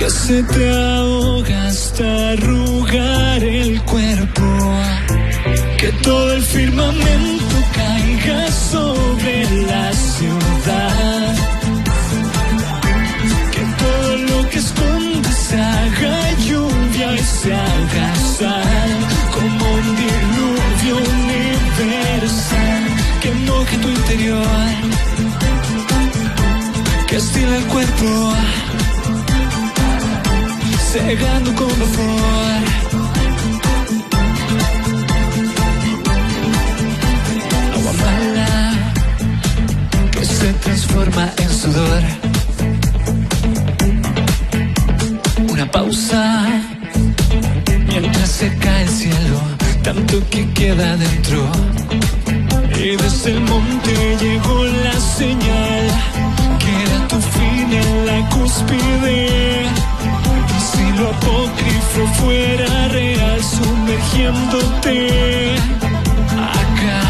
que 0.02 0.10
se 0.10 0.42
te 0.42 0.68
ahoga 0.68 1.68
hasta 1.68 2.32
arrugar 2.32 3.44
el 3.44 3.80
cuerpo. 3.84 4.48
Que 5.78 5.92
todo 6.02 6.34
el 6.34 6.42
firmamento 6.42 7.56
caiga 7.80 8.52
sobre 8.52 9.36
la 9.70 9.94
ciudad. 9.94 11.36
Que 13.54 13.64
todo 13.84 14.18
lo 14.30 14.50
que 14.50 14.58
escondes 14.58 15.38
se 15.48 15.58
haga 15.60 16.32
lluvia 16.48 17.08
y 17.14 17.24
se 17.40 17.54
haga 17.54 18.16
sal. 18.38 18.92
Como 19.36 19.66
un 19.82 19.88
diluvio 20.02 20.96
universal 21.16 22.84
que 23.22 23.30
enoje 23.30 23.78
tu 23.78 23.88
interior. 23.88 24.72
Que 27.08 27.18
estila 27.18 27.56
el 27.58 27.66
cuerpo 27.66 28.32
cegando 30.92 31.56
con 31.56 31.70
vapor. 31.70 32.62
Agua 37.76 37.94
mala 38.04 38.74
que 40.12 40.26
se 40.26 40.54
transforma 40.54 41.30
en 41.38 41.50
sudor. 41.50 42.04
Una 45.50 45.72
pausa 45.72 46.46
mientras 47.88 48.30
se 48.30 48.54
cae 48.58 48.84
el 48.84 48.90
cielo, 48.90 49.40
tanto 49.84 50.22
que 50.30 50.52
queda 50.52 50.98
dentro. 50.98 51.50
Y 52.78 52.98
desde 52.98 53.32
el 53.32 53.42
monte 53.42 54.18
llegó 54.20 54.66
la 54.66 55.00
señal 55.00 55.31
acá, 66.52 67.02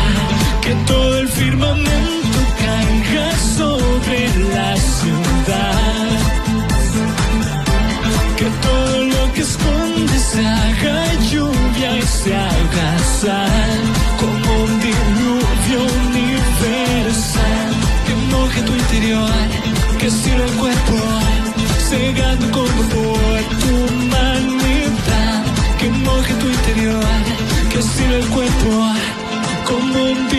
que 0.61 0.73
todo 0.87 1.19
el 1.19 1.27
firmamento 1.29 2.39
caiga 2.59 3.37
sobre 3.57 4.19
la 4.53 4.75
ciudad. 4.77 6.07
Que 8.37 8.47
todo 8.67 9.03
lo 9.05 9.33
que 9.33 9.41
esconde 9.41 10.19
se 10.31 10.45
haga 10.45 11.13
lluvia 11.31 11.97
y 11.97 12.01
se 12.01 12.35
haga 12.35 12.99
estira 28.61 28.69
el 28.69 29.65
cuerpo, 29.65 30.30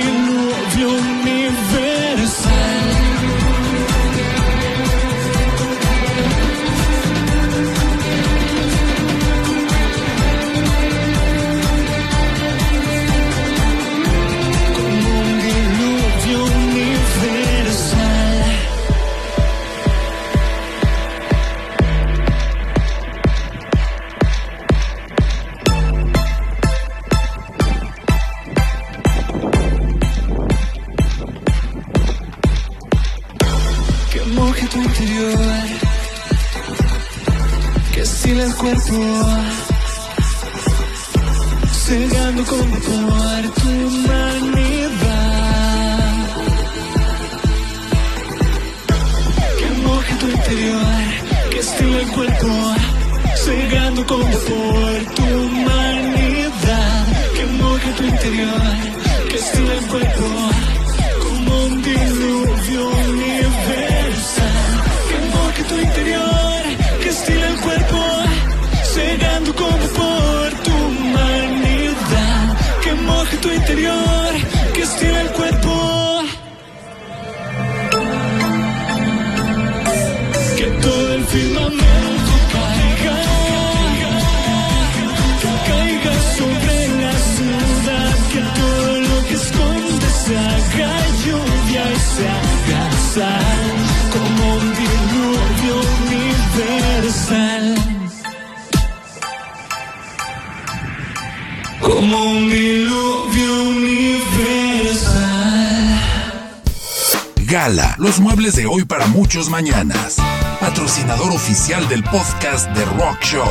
mañanas. 109.49 110.17
Patrocinador 110.61 111.33
oficial 111.33 111.89
del 111.89 112.03
podcast 112.05 112.69
de 112.71 112.85
Rock 112.85 113.21
Show. 113.23 113.49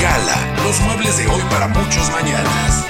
Gala, 0.00 0.64
los 0.64 0.80
muebles 0.80 1.18
de 1.18 1.26
hoy 1.26 1.42
para 1.50 1.68
muchos 1.68 2.10
mañanas. 2.10 2.84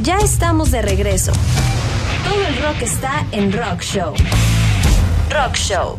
Ya 0.00 0.18
estamos 0.18 0.70
de 0.70 0.82
regreso. 0.82 1.32
Todo 2.24 2.46
el 2.46 2.62
rock 2.62 2.82
está 2.82 3.26
en 3.32 3.52
Rock 3.52 3.80
Show. 3.82 4.14
Rock 5.30 5.54
Show. 5.56 5.98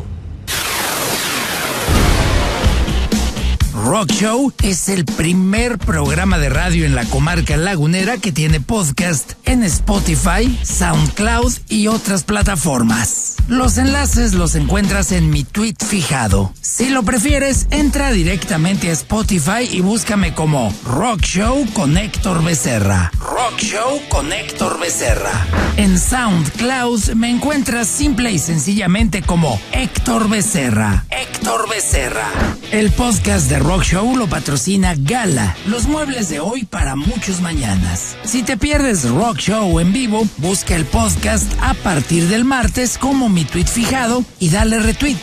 Rock 3.84 4.10
Show 4.10 4.52
es 4.62 4.88
el 4.88 5.04
primer 5.04 5.78
programa 5.78 6.38
de 6.38 6.48
radio 6.50 6.84
en 6.84 6.94
la 6.94 7.04
comarca 7.06 7.56
lagunera 7.56 8.18
que 8.18 8.32
tiene 8.32 8.60
podcast 8.60 9.32
en 9.44 9.62
Spotify, 9.62 10.58
SoundCloud 10.62 11.52
y 11.68 11.86
otras 11.86 12.24
plataformas. 12.24 13.17
Los 13.48 13.78
enlaces 13.78 14.34
los 14.34 14.54
encuentras 14.56 15.10
en 15.10 15.30
mi 15.30 15.42
tweet 15.42 15.76
fijado. 15.82 16.52
Si 16.60 16.90
lo 16.90 17.02
prefieres, 17.02 17.66
entra 17.70 18.12
directamente 18.12 18.90
a 18.90 18.92
Spotify 18.92 19.66
y 19.70 19.80
búscame 19.80 20.34
como 20.34 20.70
Rock 20.84 21.22
Show 21.22 21.66
con 21.72 21.96
Héctor 21.96 22.44
Becerra. 22.44 23.10
Rock 23.18 23.58
Show 23.58 24.02
con 24.10 24.34
Héctor 24.34 24.78
Becerra. 24.78 25.46
En 25.78 25.98
SoundCloud 25.98 27.14
me 27.14 27.30
encuentras 27.30 27.88
simple 27.88 28.32
y 28.32 28.38
sencillamente 28.38 29.22
como 29.22 29.58
Héctor 29.72 30.28
Becerra. 30.28 31.06
Héctor 31.08 31.70
Becerra. 31.70 32.28
El 32.70 32.90
podcast 32.90 33.48
de 33.48 33.58
Rock 33.58 33.82
Show 33.82 34.14
lo 34.14 34.26
patrocina 34.26 34.94
Gala, 34.94 35.56
los 35.66 35.88
muebles 35.88 36.28
de 36.28 36.38
hoy 36.40 36.64
para 36.64 36.96
muchos 36.96 37.40
mañanas. 37.40 38.14
Si 38.24 38.42
te 38.42 38.58
pierdes 38.58 39.08
Rock 39.08 39.38
Show 39.38 39.80
en 39.80 39.90
vivo, 39.94 40.28
busca 40.36 40.76
el 40.76 40.84
podcast 40.84 41.50
a 41.62 41.72
partir 41.72 42.28
del 42.28 42.44
martes 42.44 42.98
como 42.98 43.30
mi 43.30 43.46
tweet 43.46 43.64
fijado 43.64 44.22
y 44.38 44.50
dale 44.50 44.80
retweet. 44.80 45.16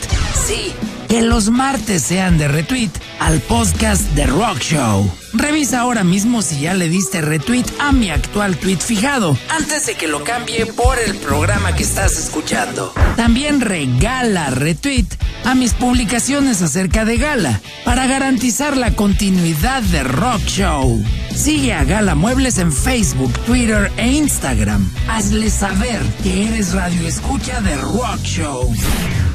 Sí, 0.46 0.72
que 1.08 1.22
los 1.22 1.50
martes 1.50 2.02
sean 2.02 2.36
de 2.36 2.48
retweet 2.48 2.90
al 3.20 3.38
podcast 3.38 4.02
de 4.16 4.26
Rock 4.26 4.58
Show. 4.58 5.08
Revisa 5.38 5.80
ahora 5.80 6.02
mismo 6.02 6.40
si 6.40 6.60
ya 6.60 6.72
le 6.72 6.88
diste 6.88 7.20
retweet 7.20 7.66
a 7.78 7.92
mi 7.92 8.10
actual 8.10 8.56
tweet 8.56 8.78
fijado, 8.78 9.36
antes 9.50 9.86
de 9.86 9.94
que 9.94 10.08
lo 10.08 10.24
cambie 10.24 10.64
por 10.64 10.98
el 10.98 11.14
programa 11.16 11.74
que 11.74 11.82
estás 11.82 12.18
escuchando. 12.18 12.94
También 13.16 13.60
regala 13.60 14.48
retweet 14.50 15.06
a 15.44 15.54
mis 15.54 15.74
publicaciones 15.74 16.62
acerca 16.62 17.04
de 17.04 17.18
Gala, 17.18 17.60
para 17.84 18.06
garantizar 18.06 18.76
la 18.76 18.94
continuidad 18.94 19.82
de 19.82 20.02
Rock 20.04 20.42
Show. 20.46 21.04
Sigue 21.34 21.74
a 21.74 21.84
Gala 21.84 22.14
Muebles 22.14 22.56
en 22.58 22.72
Facebook, 22.72 23.32
Twitter 23.40 23.92
e 23.98 24.12
Instagram. 24.12 24.90
Hazle 25.08 25.50
saber 25.50 26.00
que 26.22 26.48
eres 26.48 26.72
radio 26.72 27.06
escucha 27.06 27.60
de 27.60 27.76
Rock 27.76 28.22
Show. 28.22 28.74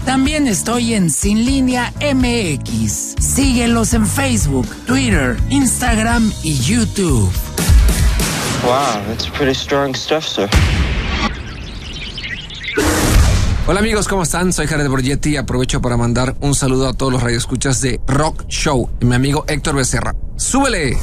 También 0.06 0.47
estoy 0.47 0.95
en 0.95 1.12
Sin 1.12 1.45
Línea 1.45 1.93
MX. 2.02 3.16
Síguelos 3.20 3.93
en 3.93 4.08
Facebook, 4.08 4.68
Twitter, 4.88 5.38
Instagram 5.49 5.91
Instagram 5.92 6.32
y 6.44 6.58
YouTube. 6.60 7.30
Wow, 8.64 9.04
that's 9.08 9.28
pretty 9.30 9.54
strong 9.54 9.94
stuff, 9.94 10.26
sir. 10.26 10.48
Hola 13.68 13.82
amigos, 13.82 14.08
¿cómo 14.08 14.24
están? 14.24 14.54
Soy 14.54 14.68
Jared 14.68 14.88
Borgetti 14.88 15.32
y 15.32 15.38
aprovecho 15.38 15.82
para 15.82 15.98
mandar 15.98 16.38
un 16.39 16.56
saludo 16.56 16.88
a 16.88 16.94
todos 16.94 17.12
los 17.12 17.22
radioescuchas 17.22 17.82
de 17.82 18.00
Rock 18.08 18.46
Show 18.48 18.89
y 19.02 19.06
mi 19.06 19.16
amigo 19.16 19.44
Héctor 19.50 19.76
Becerra. 19.76 20.16
¡Súbele! 20.38 20.98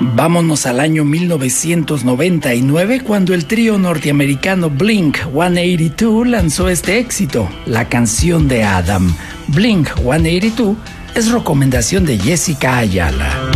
Vámonos 0.00 0.64
al 0.64 0.80
año 0.80 1.04
1999 1.04 3.02
cuando 3.02 3.34
el 3.34 3.44
trío 3.44 3.78
norteamericano 3.78 4.70
Blink 4.70 5.18
182 5.30 6.26
lanzó 6.26 6.70
este 6.70 6.98
éxito, 7.00 7.50
la 7.66 7.90
canción 7.90 8.48
de 8.48 8.64
Adam. 8.64 9.14
Blink 9.48 9.90
182 9.96 10.76
es 11.14 11.30
recomendación 11.30 12.04
de 12.04 12.18
Jessica 12.18 12.78
Ayala. 12.78 13.50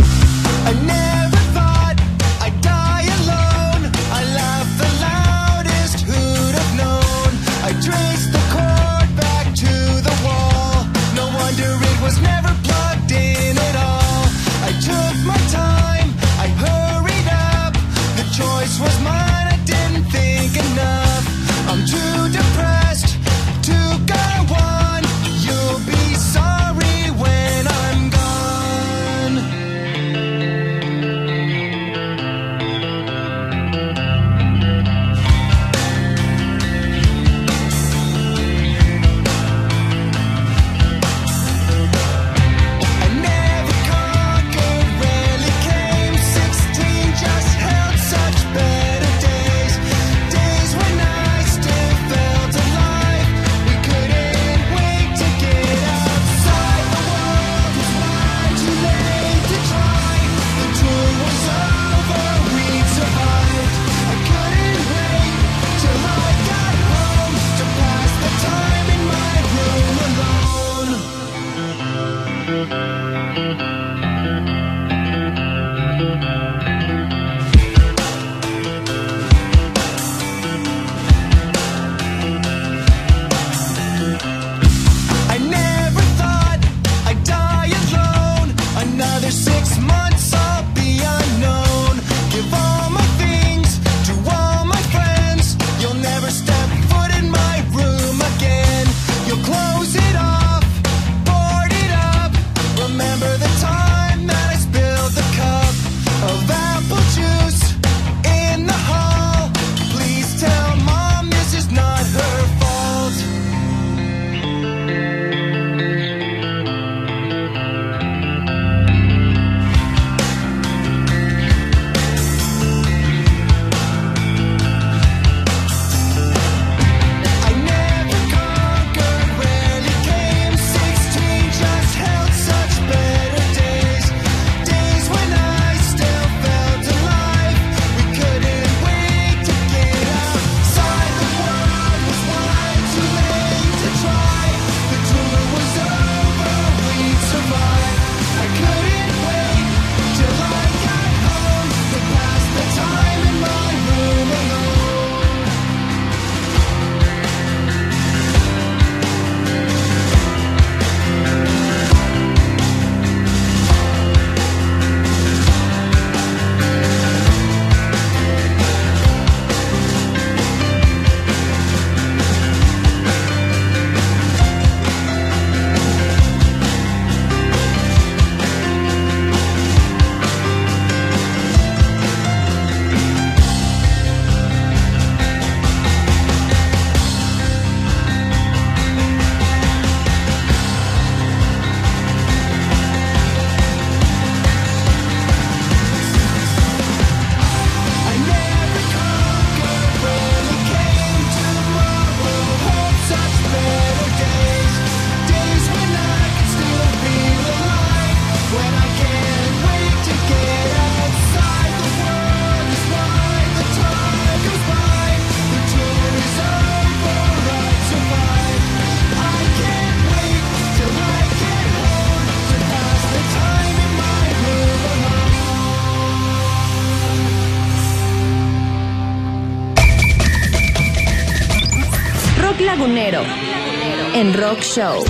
Rock 234.33 234.61
Show. 234.61 235.03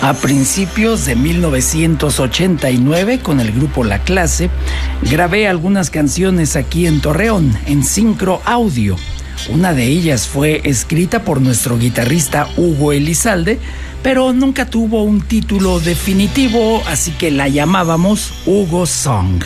A 0.00 0.14
principios 0.14 1.04
de 1.04 1.16
1989, 1.16 3.18
con 3.20 3.40
el 3.40 3.52
grupo 3.52 3.84
La 3.84 3.98
Clase, 3.98 4.48
grabé 5.02 5.48
algunas 5.48 5.90
canciones 5.90 6.56
aquí 6.56 6.86
en 6.86 7.02
Torreón, 7.02 7.54
en 7.66 7.84
Sincro 7.84 8.40
Audio. 8.44 8.96
Una 9.50 9.74
de 9.74 9.84
ellas 9.84 10.26
fue 10.26 10.62
escrita 10.64 11.24
por 11.24 11.42
nuestro 11.42 11.78
guitarrista 11.78 12.48
Hugo 12.56 12.92
Elizalde, 12.92 13.60
pero 14.02 14.32
nunca 14.32 14.64
tuvo 14.66 15.02
un 15.02 15.20
título 15.20 15.78
definitivo, 15.78 16.82
así 16.86 17.10
que 17.12 17.30
la 17.30 17.48
llamábamos 17.48 18.32
Hugo 18.46 18.86
Song. 18.86 19.42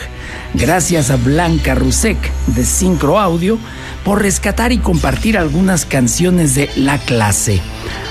Gracias 0.53 1.11
a 1.11 1.17
Blanca 1.17 1.75
Rusek 1.75 2.17
de 2.47 2.63
Sincro 2.63 3.19
Audio, 3.19 3.59
por 4.07 4.21
rescatar 4.21 4.71
y 4.71 4.77
compartir 4.77 5.37
algunas 5.37 5.83
canciones 5.83 6.55
de 6.55 6.69
La 6.77 6.97
Clase. 6.97 7.59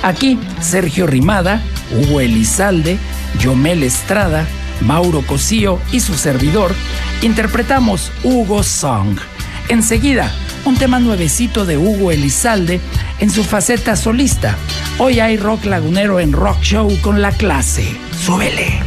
Aquí 0.03 0.39
Sergio 0.61 1.07
Rimada, 1.07 1.63
Hugo 1.91 2.21
Elizalde, 2.21 2.99
Yomel 3.41 3.83
Estrada, 3.83 4.47
Mauro 4.83 5.23
Cosío 5.23 5.81
y 5.93 6.01
su 6.01 6.13
servidor 6.13 6.75
interpretamos 7.23 8.13
Hugo 8.23 8.63
Song. 8.63 9.17
Enseguida, 9.71 10.31
un 10.67 10.77
tema 10.77 11.01
nuevecito 11.01 11.65
de 11.65 11.79
Hugo 11.79 12.13
Elizalde 12.13 12.79
en 13.19 13.31
su 13.31 13.43
faceta 13.43 13.97
solista. 13.97 14.55
Hoy 14.99 15.21
hay 15.21 15.39
rock 15.39 15.65
lagunero 15.65 16.21
en 16.21 16.33
Rock 16.33 16.61
Show 16.61 16.95
con 17.01 17.23
la 17.23 17.33
clase. 17.33 17.87
Súbele. 18.23 18.86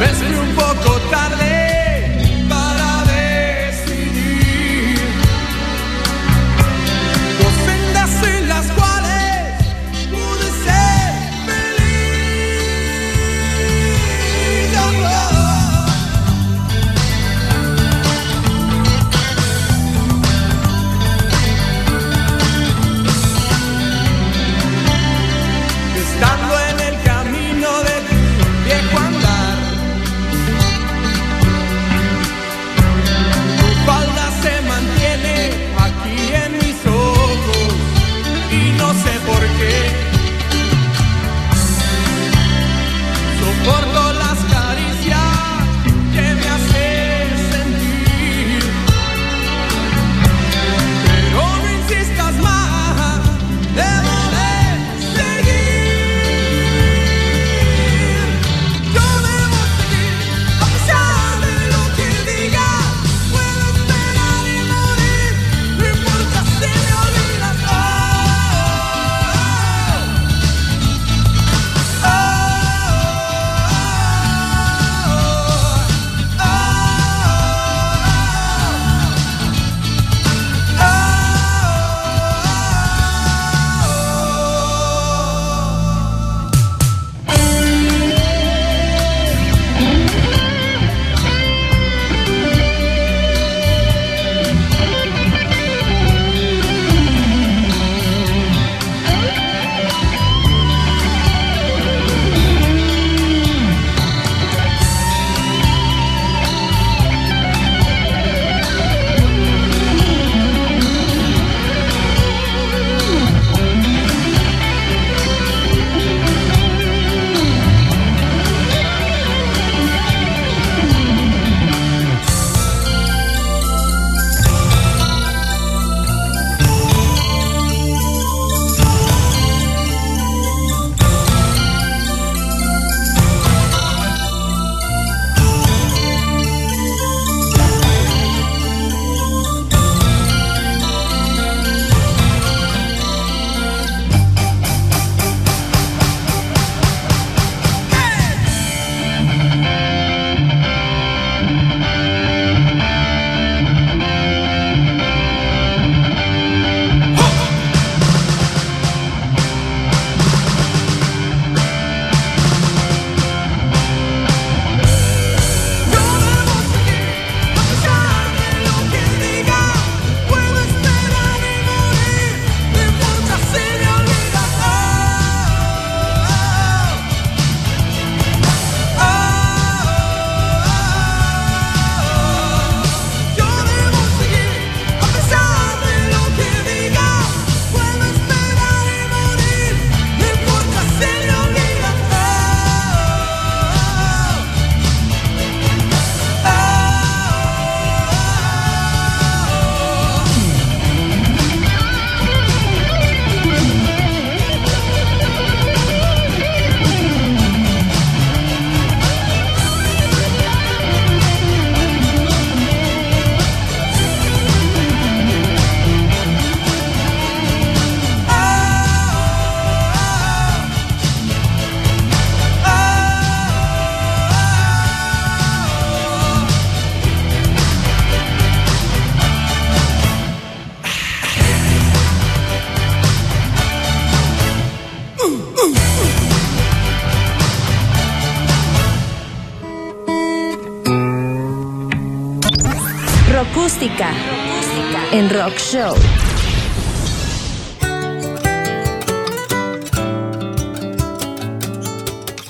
Mestre 0.00 0.34
o 0.34 0.54
povo 0.54 0.69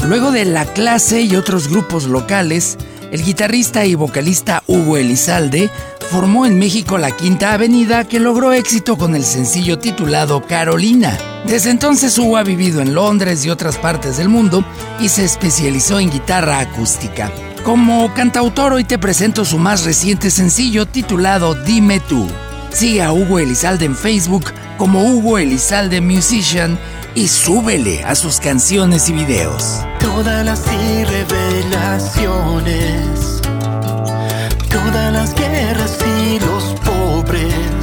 Luego 0.06 0.32
de 0.32 0.44
La 0.44 0.64
Clase 0.64 1.22
y 1.22 1.36
otros 1.36 1.68
grupos 1.68 2.06
locales, 2.06 2.76
el 3.12 3.22
guitarrista 3.22 3.84
y 3.86 3.94
vocalista 3.94 4.62
Hugo 4.66 4.96
Elizalde 4.96 5.70
formó 6.10 6.46
en 6.46 6.58
México 6.58 6.98
la 6.98 7.12
Quinta 7.12 7.52
Avenida 7.52 8.02
que 8.04 8.18
logró 8.18 8.52
éxito 8.52 8.98
con 8.98 9.14
el 9.14 9.24
sencillo 9.24 9.78
titulado 9.78 10.44
Carolina. 10.44 11.16
Desde 11.46 11.70
entonces 11.70 12.18
Hugo 12.18 12.36
ha 12.36 12.42
vivido 12.42 12.80
en 12.80 12.94
Londres 12.94 13.44
y 13.44 13.50
otras 13.50 13.78
partes 13.78 14.16
del 14.16 14.28
mundo 14.28 14.64
y 14.98 15.08
se 15.08 15.24
especializó 15.24 16.00
en 16.00 16.10
guitarra 16.10 16.58
acústica. 16.58 17.30
Como 17.64 18.12
cantautor 18.14 18.72
hoy 18.72 18.84
te 18.84 18.98
presento 18.98 19.44
su 19.44 19.58
más 19.58 19.84
reciente 19.84 20.30
sencillo 20.30 20.86
titulado 20.86 21.54
Dime 21.54 22.00
tú. 22.00 22.26
Sigue 22.72 23.02
a 23.02 23.12
Hugo 23.12 23.38
Elizalde 23.38 23.84
en 23.84 23.96
Facebook 23.96 24.52
como 24.78 25.02
Hugo 25.02 25.38
Elizalde 25.38 26.00
Musician 26.00 26.78
y 27.14 27.28
súbele 27.28 28.02
a 28.04 28.14
sus 28.14 28.40
canciones 28.40 29.08
y 29.08 29.12
videos. 29.12 29.80
Todas 29.98 30.44
las 30.44 30.62
irrevelaciones, 30.72 33.42
todas 34.70 35.12
las 35.12 35.34
guerras 35.34 35.98
y 36.26 36.38
los 36.40 36.64
pobres, 36.80 37.79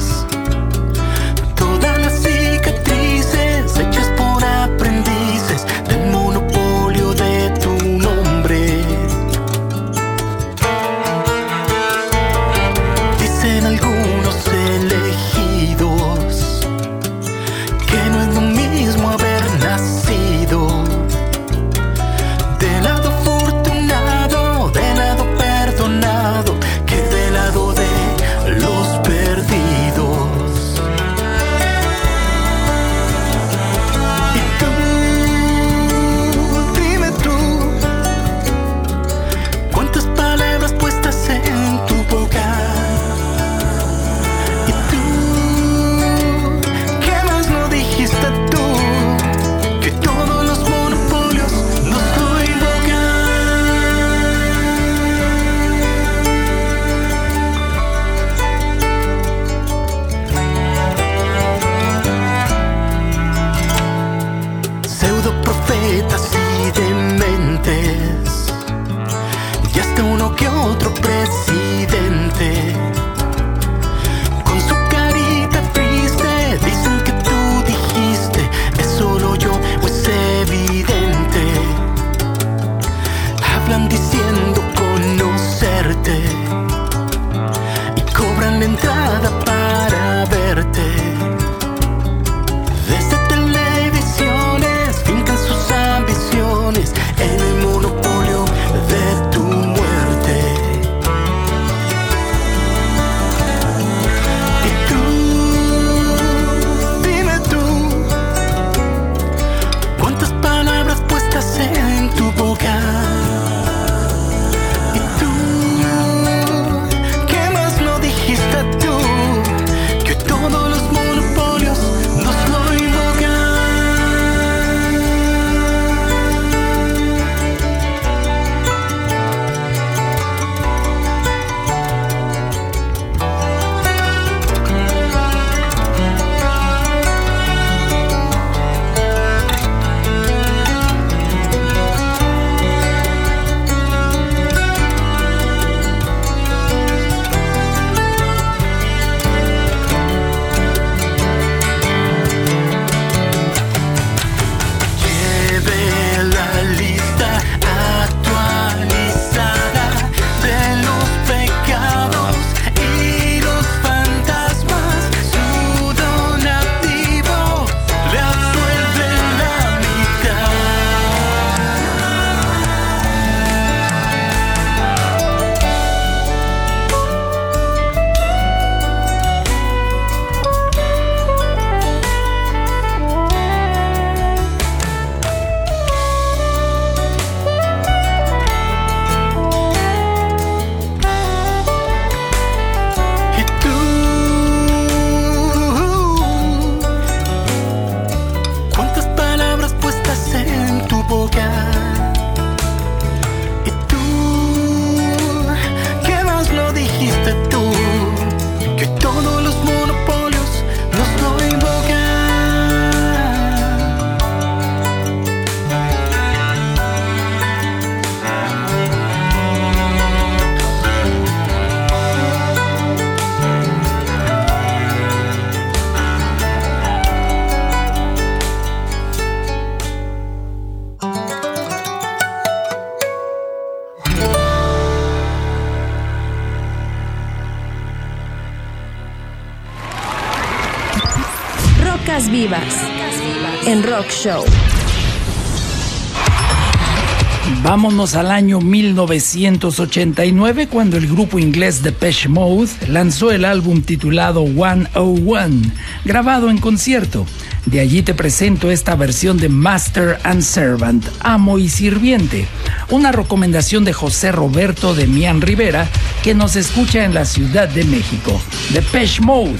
Al 247.98 248.30
año 248.30 248.60
1989 248.60 250.68
cuando 250.68 250.96
el 250.96 251.08
grupo 251.08 251.40
inglés 251.40 251.82
Depeche 251.82 252.28
Mode 252.28 252.70
lanzó 252.86 253.32
el 253.32 253.44
álbum 253.44 253.82
titulado 253.82 254.46
101, 254.46 255.72
grabado 256.04 256.48
en 256.48 256.58
concierto. 256.58 257.26
De 257.66 257.80
allí 257.80 258.02
te 258.02 258.14
presento 258.14 258.70
esta 258.70 258.94
versión 258.94 259.38
de 259.38 259.48
Master 259.48 260.20
and 260.22 260.42
Servant, 260.42 261.04
Amo 261.18 261.58
y 261.58 261.68
Sirviente, 261.68 262.46
una 262.90 263.10
recomendación 263.10 263.84
de 263.84 263.92
José 263.92 264.30
Roberto 264.30 264.94
de 264.94 265.08
Mian 265.08 265.40
Rivera 265.40 265.88
que 266.22 266.34
nos 266.34 266.54
escucha 266.54 267.04
en 267.04 267.14
la 267.14 267.24
Ciudad 267.24 267.68
de 267.68 267.82
México. 267.82 268.40
Depeche 268.70 269.20
Mode, 269.22 269.58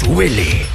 súbele. 0.00 0.66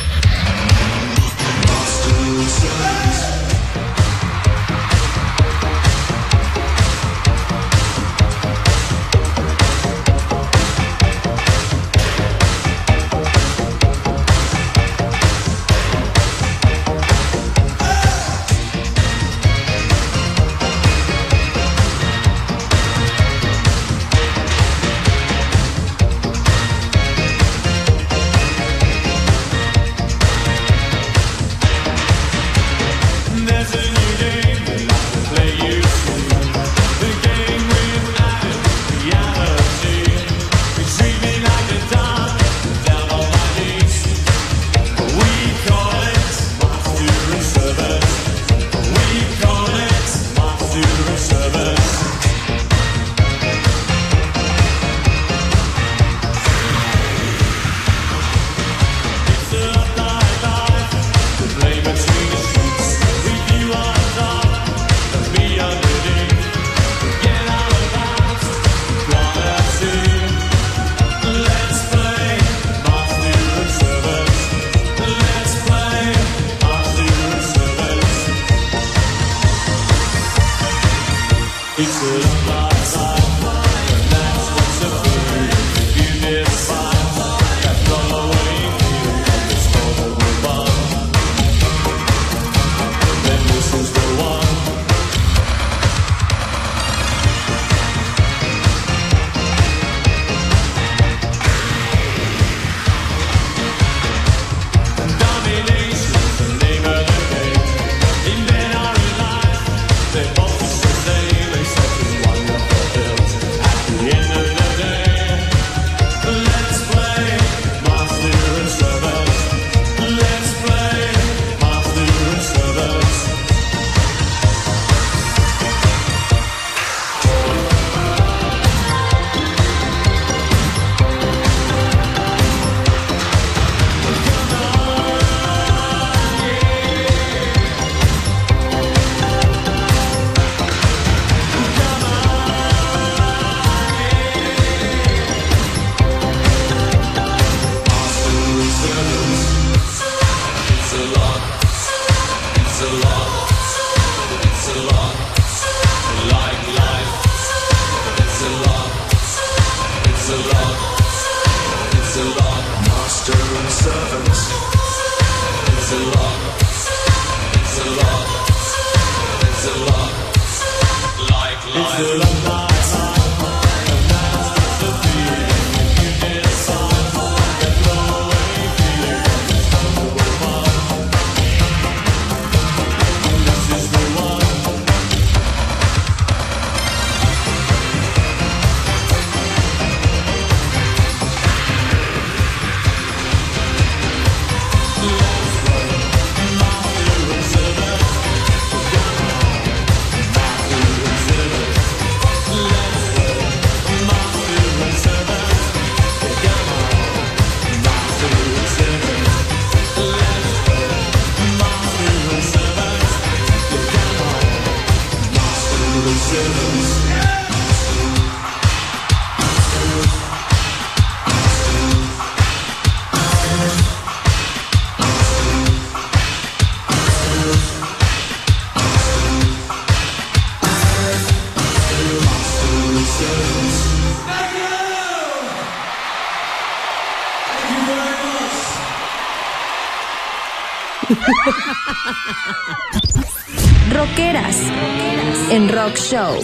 Rock 245.72 245.96
Show. 245.96 246.36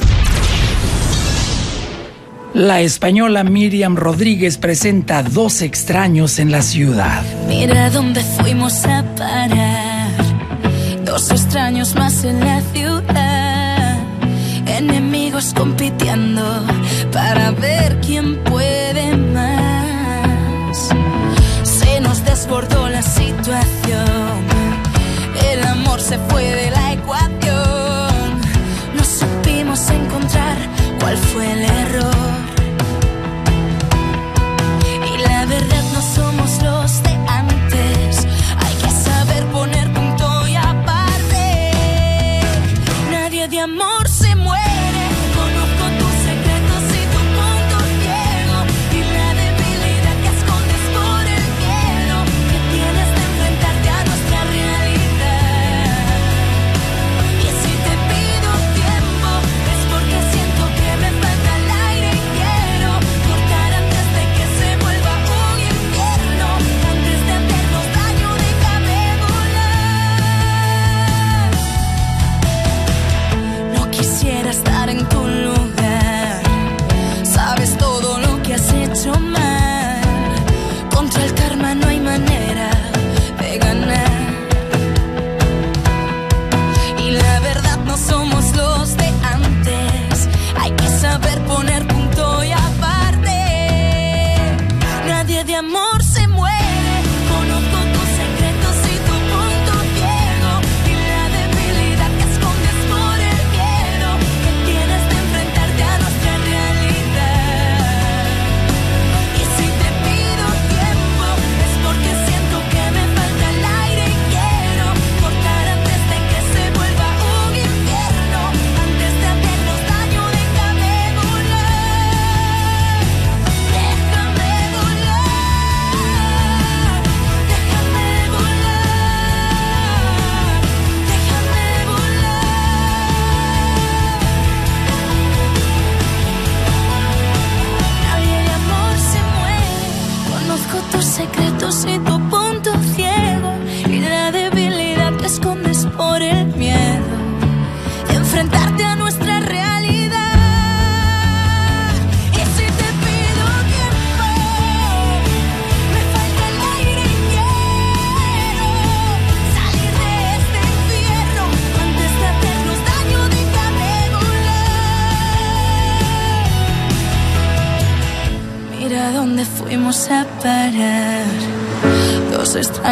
La 2.54 2.80
española 2.80 3.44
Miriam 3.44 3.98
Rodríguez 3.98 4.58
presenta 4.58 5.22
Dos 5.22 5.62
extraños 5.62 6.40
en 6.40 6.50
la 6.50 6.62
ciudad. 6.62 7.24
Mira 7.46 7.90
dónde 7.90 8.22
fuimos 8.22 8.86
a 8.86 9.04
parar. 9.18 10.12
Dos 11.04 11.30
extraños 11.32 11.94
más 11.96 12.24
en 12.24 12.40
la 12.40 12.62
ciudad. 12.74 13.98
Enemigos 14.66 15.54
compitiendo 15.54 16.66
para 17.12 17.52
ver 17.52 18.00
quién 18.00 18.42
puede 18.46 19.18
más. 19.18 20.90
Se 21.64 22.00
nos 22.00 22.24
desbordó 22.24 22.88
la 22.88 23.02
situación. 23.02 24.46
El 25.52 25.64
amor 25.66 26.00
se 26.00 26.18
fue 26.30 26.44
de 26.44 26.72
la 26.72 26.94
ecuación. 26.94 27.77
fue 31.34 31.52
el 31.52 31.64
error. 31.64 32.17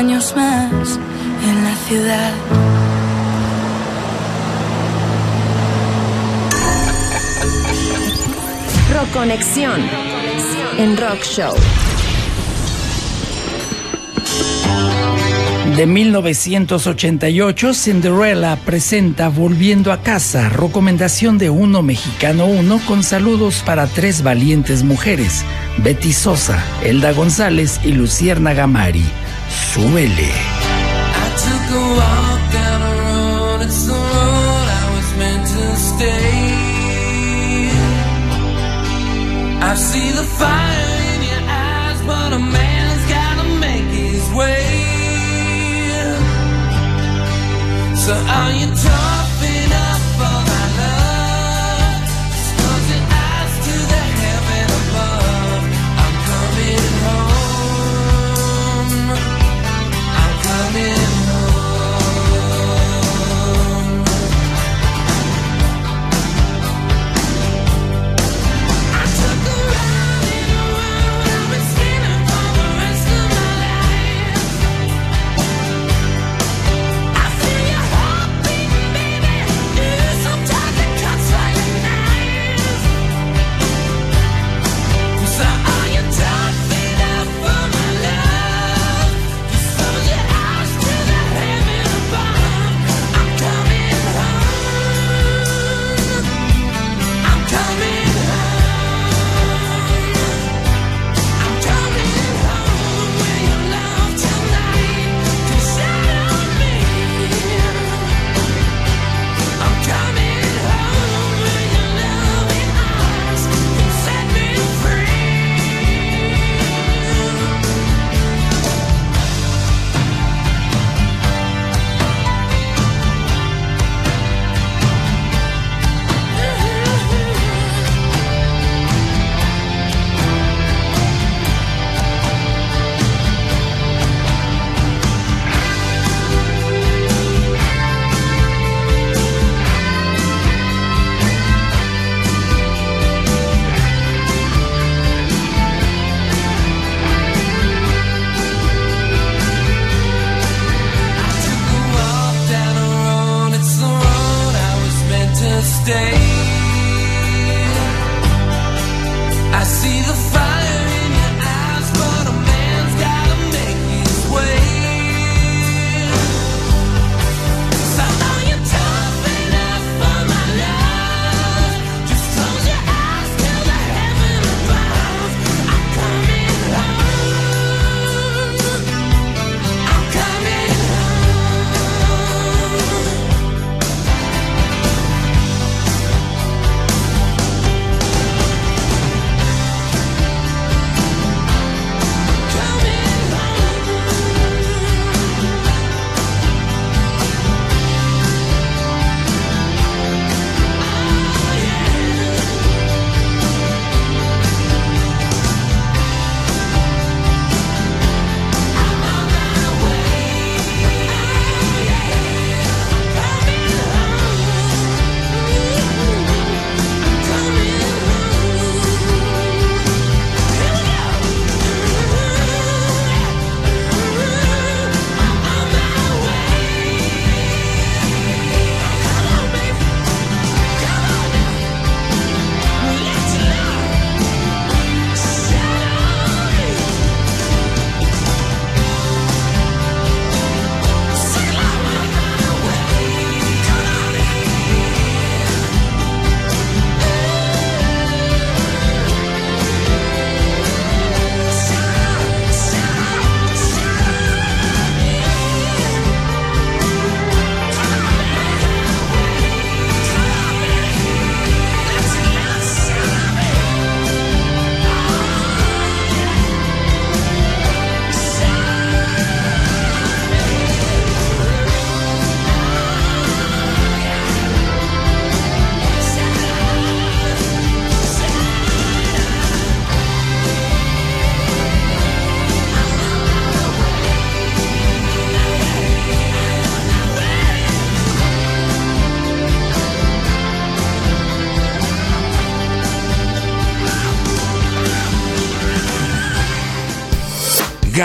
Extraños 0.05 0.35
más 0.35 0.99
en 1.49 1.63
la 1.63 1.75
ciudad. 1.87 2.33
Rock 8.93 9.11
Conexión 9.13 9.81
en 10.77 10.95
Rock 10.95 11.23
Show. 11.23 11.55
De 15.75 15.87
1988, 15.87 17.73
Cinderella 17.73 18.59
presenta 18.63 19.29
Volviendo 19.29 19.91
a 19.91 20.03
casa, 20.03 20.49
recomendación 20.49 21.39
de 21.39 21.49
Uno 21.49 21.81
Mexicano 21.81 22.45
Uno 22.45 22.79
con 22.85 23.01
saludos 23.01 23.63
para 23.65 23.87
tres 23.87 24.21
valientes 24.21 24.83
mujeres, 24.83 25.43
Betty 25.79 26.13
Sosa, 26.13 26.63
Elda 26.83 27.11
González 27.11 27.79
y 27.83 27.93
Lucierna 27.93 28.53
Gamari. 28.53 29.03
súbele. 29.75 30.31
I 39.71 39.77
see 39.77 40.09
the 40.19 40.23
fire 40.39 40.91
in 41.11 41.19
your 41.31 41.43
eyes, 41.67 41.99
but 42.09 42.29
a 42.31 42.39
man's 42.39 43.05
gotta 43.15 43.45
make 43.65 43.89
his 44.03 44.25
way. 44.39 44.63
So 48.03 48.13
are 48.37 48.51
you 48.59 48.67
talking? 48.87 49.34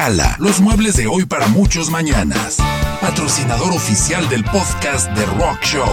Gala, 0.02 0.34
los 0.38 0.62
muebles 0.62 0.96
de 0.96 1.06
hoy 1.06 1.26
para 1.26 1.46
muchos 1.48 1.90
mañanas. 1.90 2.56
Patrocinador 3.02 3.70
oficial 3.72 4.26
del 4.30 4.42
podcast 4.44 5.10
de 5.10 5.26
Rock 5.26 5.62
Show. 5.62 5.86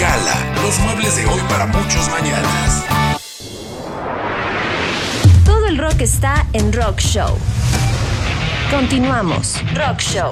Gala, 0.00 0.62
los 0.62 0.78
muebles 0.78 1.16
de 1.16 1.26
hoy 1.26 1.38
para 1.50 1.66
muchos 1.66 2.08
mañanas. 2.08 2.82
Todo 5.44 5.66
el 5.66 5.76
rock 5.76 6.00
está 6.00 6.48
en 6.54 6.72
Rock 6.72 6.98
Show. 7.00 7.36
Continuamos. 8.70 9.56
Rock 9.74 10.00
Show. 10.00 10.30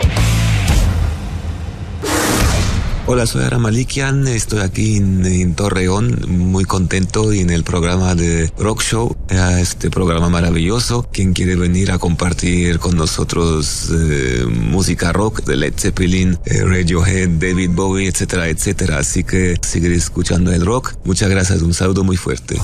Hola, 3.06 3.26
soy 3.26 3.44
Ara 3.44 3.58
Malikian, 3.58 4.28
estoy 4.28 4.60
aquí 4.60 4.96
en, 4.96 5.26
en 5.26 5.54
Torreón, 5.54 6.20
muy 6.28 6.64
contento 6.64 7.32
y 7.32 7.40
en 7.40 7.50
el 7.50 7.64
programa 7.64 8.14
de 8.14 8.52
Rock 8.56 8.82
Show, 8.82 9.16
eh, 9.30 9.58
este 9.60 9.90
programa 9.90 10.28
maravilloso. 10.28 11.08
Quien 11.12 11.32
quiere 11.32 11.56
venir 11.56 11.92
a 11.92 11.98
compartir 11.98 12.78
con 12.78 12.96
nosotros 12.96 13.90
eh, 13.92 14.44
música 14.46 15.12
rock 15.12 15.44
de 15.44 15.56
Led 15.56 15.74
Zeppelin, 15.76 16.38
eh, 16.44 16.64
Radiohead, 16.64 17.28
David 17.28 17.70
Bowie, 17.70 18.08
etcétera, 18.08 18.48
etcétera. 18.48 18.98
Así 18.98 19.24
que 19.24 19.56
seguiré 19.62 19.94
escuchando 19.94 20.52
el 20.52 20.66
rock. 20.66 20.94
Muchas 21.04 21.30
gracias, 21.30 21.62
un 21.62 21.74
saludo 21.74 22.04
muy 22.04 22.16
fuerte. 22.16 22.56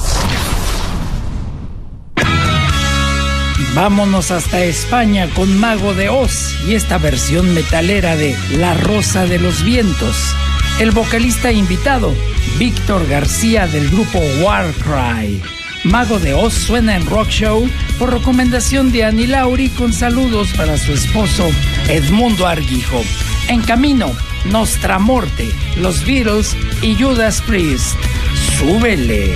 Vámonos 3.74 4.30
hasta 4.30 4.64
España 4.64 5.28
con 5.34 5.58
Mago 5.58 5.92
de 5.94 6.08
Oz 6.08 6.54
y 6.66 6.74
esta 6.74 6.98
versión 6.98 7.52
metalera 7.54 8.16
de 8.16 8.34
La 8.56 8.74
Rosa 8.74 9.26
de 9.26 9.38
los 9.38 9.62
Vientos. 9.62 10.16
El 10.80 10.90
vocalista 10.90 11.52
invitado, 11.52 12.12
Víctor 12.58 13.06
García 13.06 13.66
del 13.66 13.88
grupo 13.90 14.18
Warcry. 14.42 15.55
Mago 15.86 16.18
de 16.18 16.34
Oz 16.34 16.52
suena 16.52 16.96
en 16.96 17.06
Rock 17.06 17.28
Show 17.28 17.70
por 17.98 18.12
recomendación 18.12 18.90
de 18.90 19.04
Annie 19.04 19.28
Lauri 19.28 19.70
con 19.70 19.92
saludos 19.92 20.52
para 20.56 20.76
su 20.78 20.92
esposo 20.92 21.48
Edmundo 21.88 22.46
Arguijo. 22.46 23.02
En 23.48 23.62
camino, 23.62 24.12
Nostra 24.46 24.98
Morte, 24.98 25.48
Los 25.76 26.04
Beatles 26.04 26.56
y 26.82 26.96
Judas 26.96 27.40
Priest. 27.40 27.96
Súbele. 28.58 29.34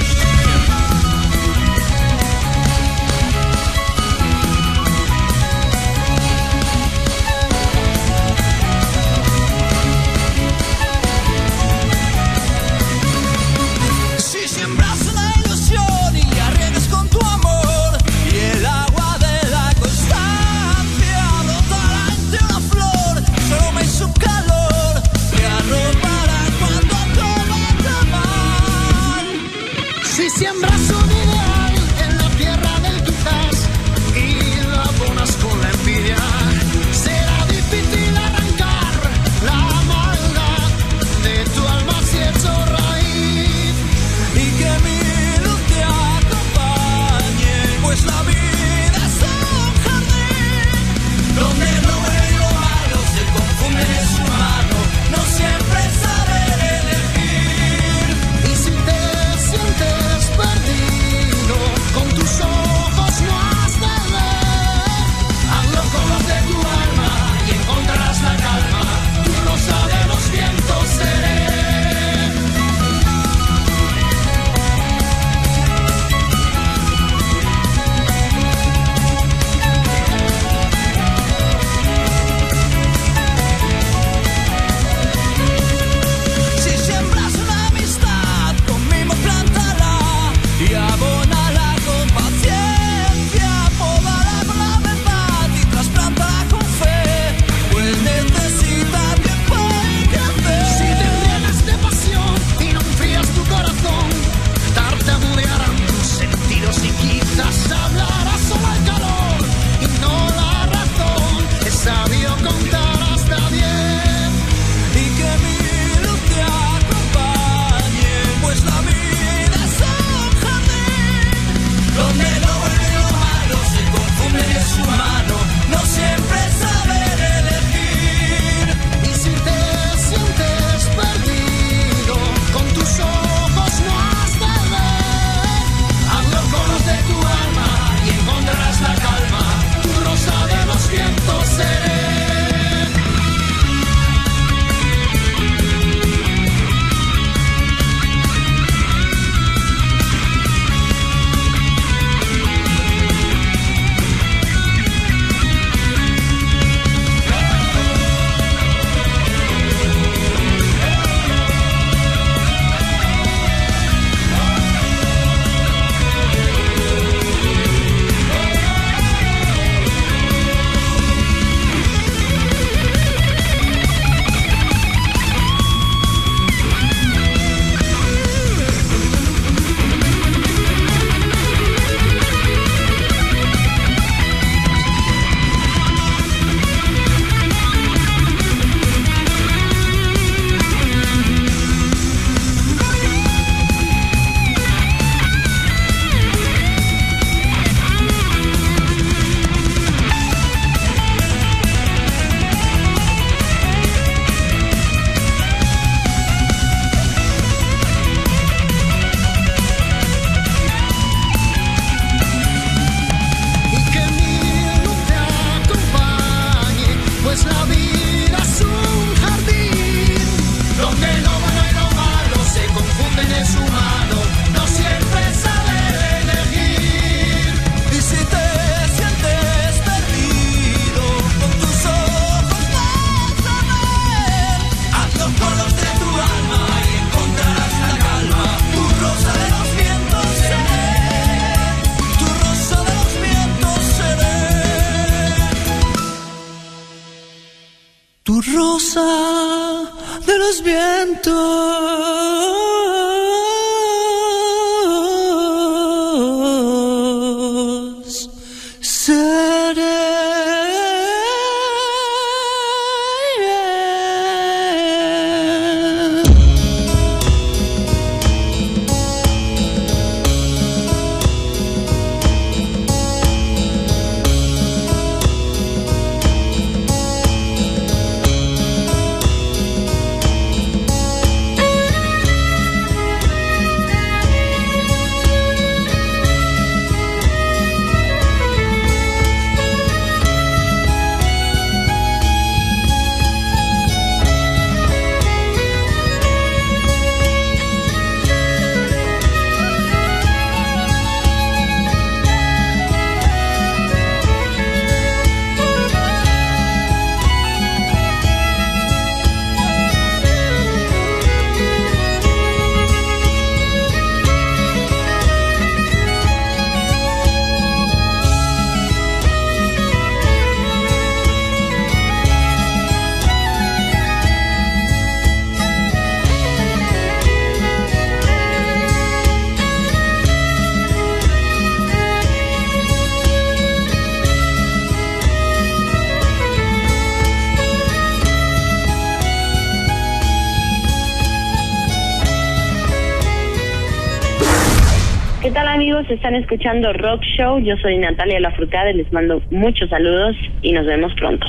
Están 346.11 346.35
escuchando 346.35 346.93
Rock 346.93 347.23
Show. 347.37 347.61
Yo 347.61 347.77
soy 347.77 347.99
Natalia 347.99 348.41
Lafourcade. 348.41 348.95
Les 348.95 349.13
mando 349.13 349.41
muchos 349.51 349.89
saludos 349.91 350.37
y 350.61 350.73
nos 350.73 350.85
vemos 350.85 351.13
pronto. 351.15 351.47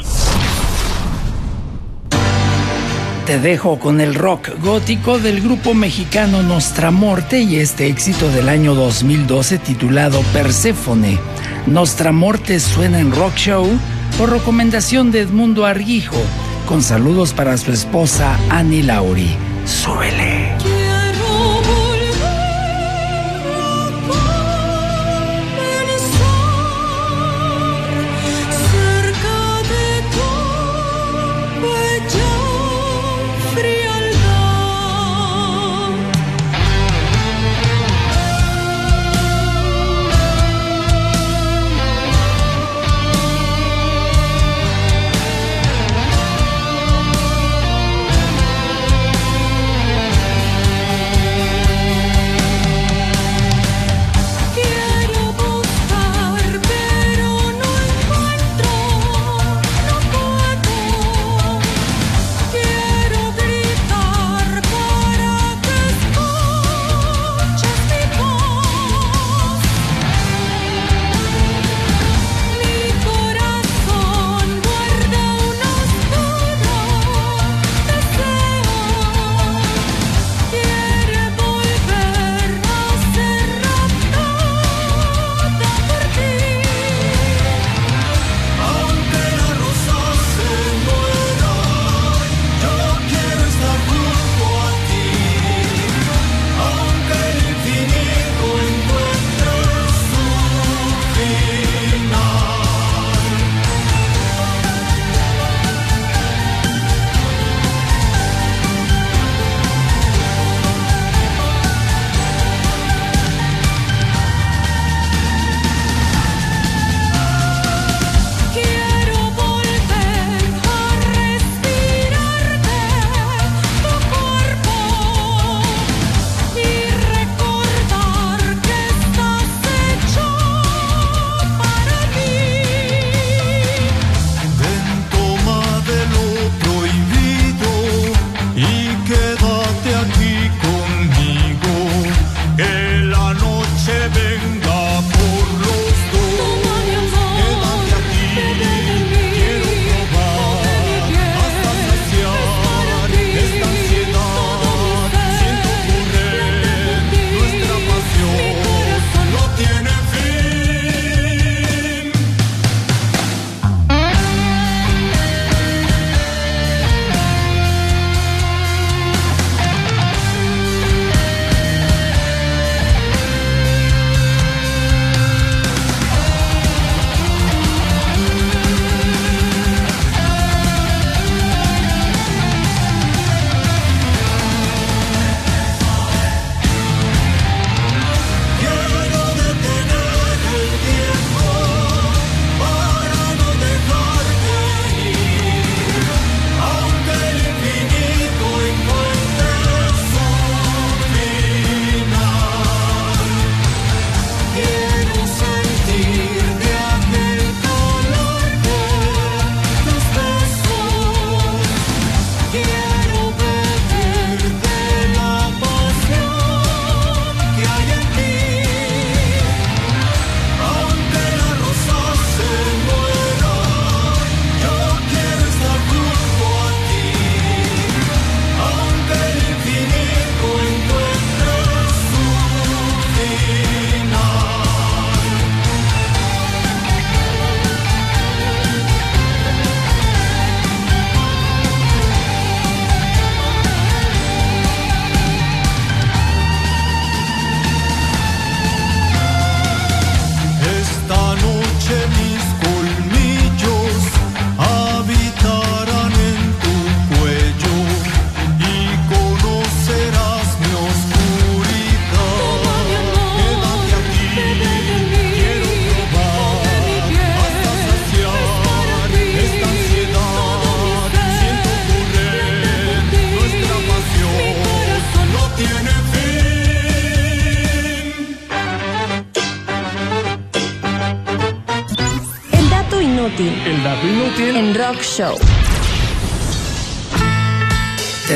Te 3.25 3.39
dejo 3.39 3.79
con 3.79 4.01
el 4.01 4.13
rock 4.13 4.49
gótico 4.61 5.17
del 5.17 5.41
grupo 5.41 5.73
mexicano 5.73 6.43
Nostramorte 6.43 7.39
y 7.39 7.55
este 7.57 7.88
éxito 7.88 8.29
del 8.29 8.49
año 8.49 8.75
2012 8.75 9.57
titulado 9.59 10.21
Perséfone. 10.33 11.17
Nostramorte 11.65 12.59
suena 12.59 12.99
en 12.99 13.11
Rock 13.11 13.35
Show 13.35 13.67
por 14.17 14.31
recomendación 14.31 15.11
de 15.11 15.21
Edmundo 15.21 15.65
Arguijo, 15.65 16.17
con 16.67 16.81
saludos 16.81 17.33
para 17.33 17.57
su 17.57 17.71
esposa 17.71 18.38
Annie 18.49 18.83
Lauri. 18.83 19.29
Súbele. 19.65 20.70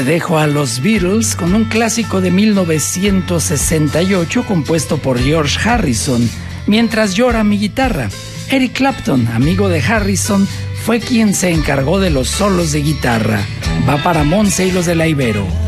Dejo 0.05 0.37
a 0.37 0.47
los 0.47 0.81
Beatles 0.81 1.35
con 1.35 1.55
un 1.55 1.65
clásico 1.65 2.21
de 2.21 2.31
1968 2.31 4.45
compuesto 4.45 4.97
por 4.97 5.19
George 5.19 5.59
Harrison, 5.67 6.29
Mientras 6.67 7.13
llora 7.13 7.43
mi 7.43 7.59
guitarra. 7.59 8.09
Eric 8.49 8.73
Clapton, 8.73 9.27
amigo 9.27 9.69
de 9.69 9.81
Harrison, 9.81 10.47
fue 10.83 10.99
quien 10.99 11.35
se 11.35 11.51
encargó 11.51 11.99
de 11.99 12.09
los 12.09 12.27
solos 12.27 12.71
de 12.71 12.81
guitarra. 12.81 13.39
Va 13.87 13.97
para 13.97 14.23
Monse 14.23 14.67
y 14.67 14.71
los 14.71 14.85
de 14.85 14.95
la 14.95 15.07
Ibero. 15.07 15.64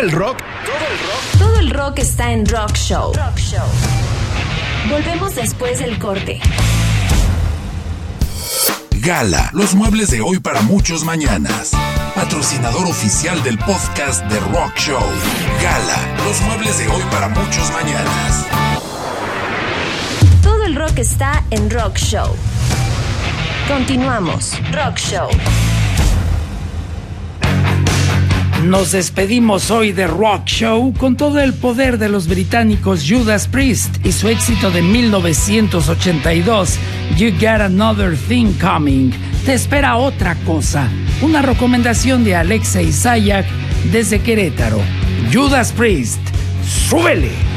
Todo 0.00 0.08
el 0.08 0.12
rock 0.12 0.38
Todo 1.38 1.58
el 1.58 1.70
rock 1.70 1.98
está 1.98 2.32
en 2.32 2.46
Rock 2.46 2.74
Show. 2.74 3.12
Volvemos 4.88 5.34
después 5.34 5.78
del 5.78 5.98
corte. 5.98 6.40
Gala, 8.92 9.50
los 9.52 9.74
muebles 9.74 10.10
de 10.10 10.22
hoy 10.22 10.38
para 10.38 10.62
muchos 10.62 11.04
mañanas. 11.04 11.72
Patrocinador 12.14 12.86
oficial 12.86 13.42
del 13.42 13.58
podcast 13.58 14.24
de 14.24 14.40
Rock 14.40 14.74
Show. 14.76 15.02
Gala, 15.62 16.24
los 16.24 16.40
muebles 16.42 16.78
de 16.78 16.88
hoy 16.88 17.02
para 17.10 17.28
muchos 17.28 17.70
mañanas. 17.70 18.46
Todo 20.42 20.64
el 20.64 20.76
rock 20.76 20.96
está 20.96 21.44
en 21.50 21.68
Rock 21.68 21.98
Show. 21.98 22.34
Continuamos. 23.68 24.54
Rock 24.72 24.96
Show. 24.96 25.28
Nos 28.64 28.92
despedimos 28.92 29.70
hoy 29.70 29.92
de 29.92 30.06
Rock 30.06 30.44
Show 30.44 30.92
con 30.98 31.16
todo 31.16 31.40
el 31.40 31.54
poder 31.54 31.96
de 31.96 32.10
los 32.10 32.28
británicos 32.28 33.04
Judas 33.08 33.48
Priest 33.48 34.04
y 34.04 34.12
su 34.12 34.28
éxito 34.28 34.70
de 34.70 34.82
1982, 34.82 36.78
You 37.16 37.30
Got 37.32 37.62
Another 37.62 38.14
Thing 38.28 38.52
Coming. 38.60 39.12
Te 39.46 39.54
espera 39.54 39.96
otra 39.96 40.34
cosa. 40.44 40.88
Una 41.22 41.40
recomendación 41.40 42.22
de 42.22 42.36
Alexa 42.36 42.82
Isayak 42.82 43.46
desde 43.90 44.20
Querétaro. 44.20 44.80
Judas 45.32 45.72
Priest, 45.72 46.20
súbele. 46.88 47.49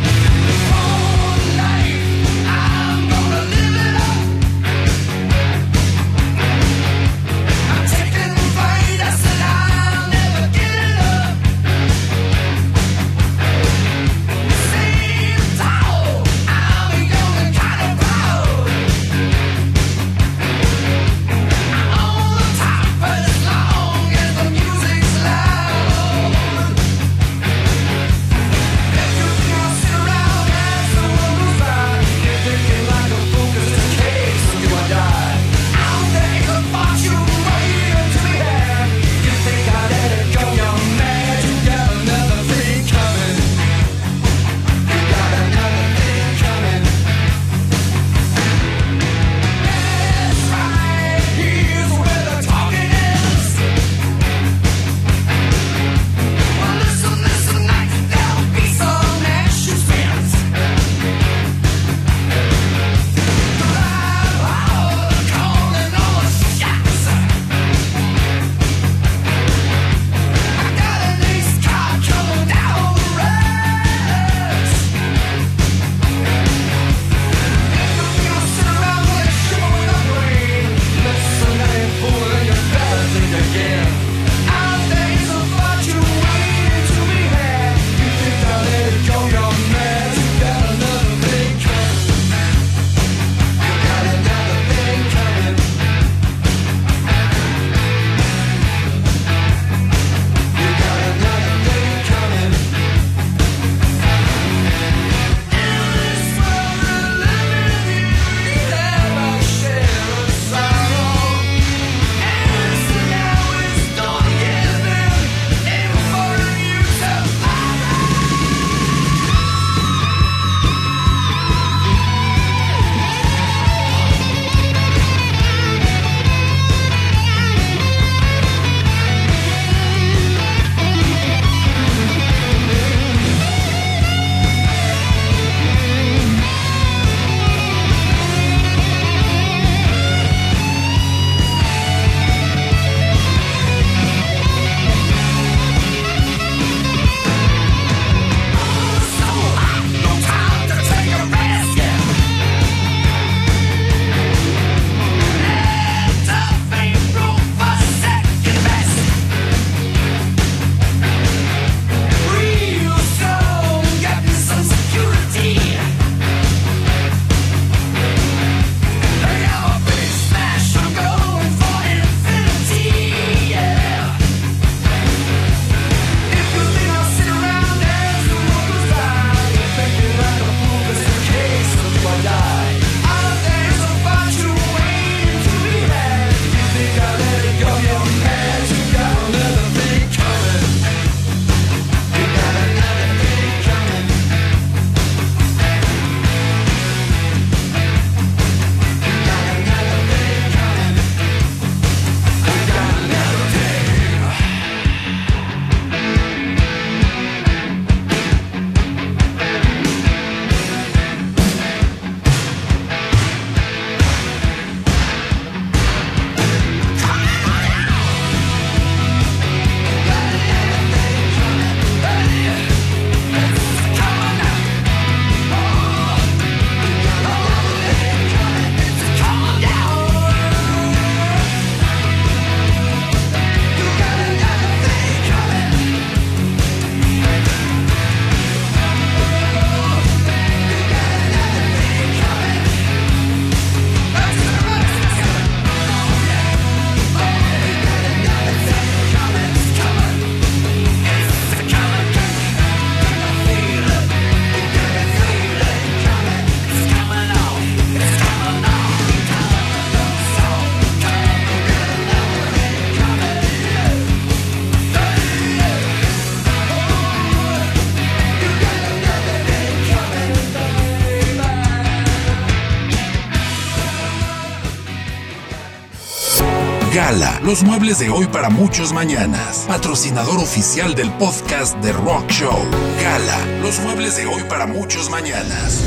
Los 277.54 277.64
muebles 277.64 278.00
de 278.00 278.10
hoy 278.10 278.26
para 278.26 278.50
muchos 278.50 278.94
mañanas. 278.94 279.66
Patrocinador 279.68 280.40
oficial 280.40 280.96
del 280.96 281.12
podcast 281.20 281.78
de 281.84 281.94
Rock 281.94 282.28
Show. 282.32 282.58
Gala, 283.00 283.38
los 283.62 283.80
muebles 283.82 284.18
de 284.18 284.26
hoy 284.26 284.42
para 284.50 284.66
muchos 284.66 285.08
mañanas. 285.12 285.84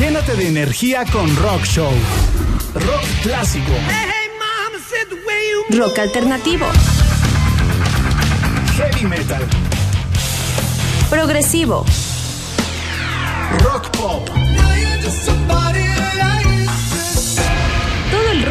Llénate 0.00 0.36
de 0.36 0.48
energía 0.48 1.04
con 1.12 1.36
Rock 1.36 1.64
Show. 1.64 1.92
Rock 2.76 3.04
clásico. 3.22 3.72
Rock 5.68 5.98
alternativo. 5.98 6.64
Heavy 8.74 9.04
metal. 9.06 9.46
Progresivo. 11.10 11.84
Rock 13.62 13.90
pop. 13.90 14.30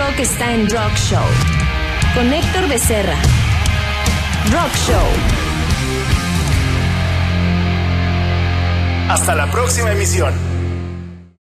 Rock 0.08 0.20
está 0.20 0.54
en 0.54 0.70
Rock 0.70 0.96
Show. 0.96 1.26
Con 2.16 2.32
Héctor 2.32 2.70
Becerra. 2.70 3.16
Rock 4.52 4.74
Show. 4.88 5.08
Hasta 9.10 9.36
la 9.36 9.52
próxima 9.52 9.92
emisión. 9.92 10.47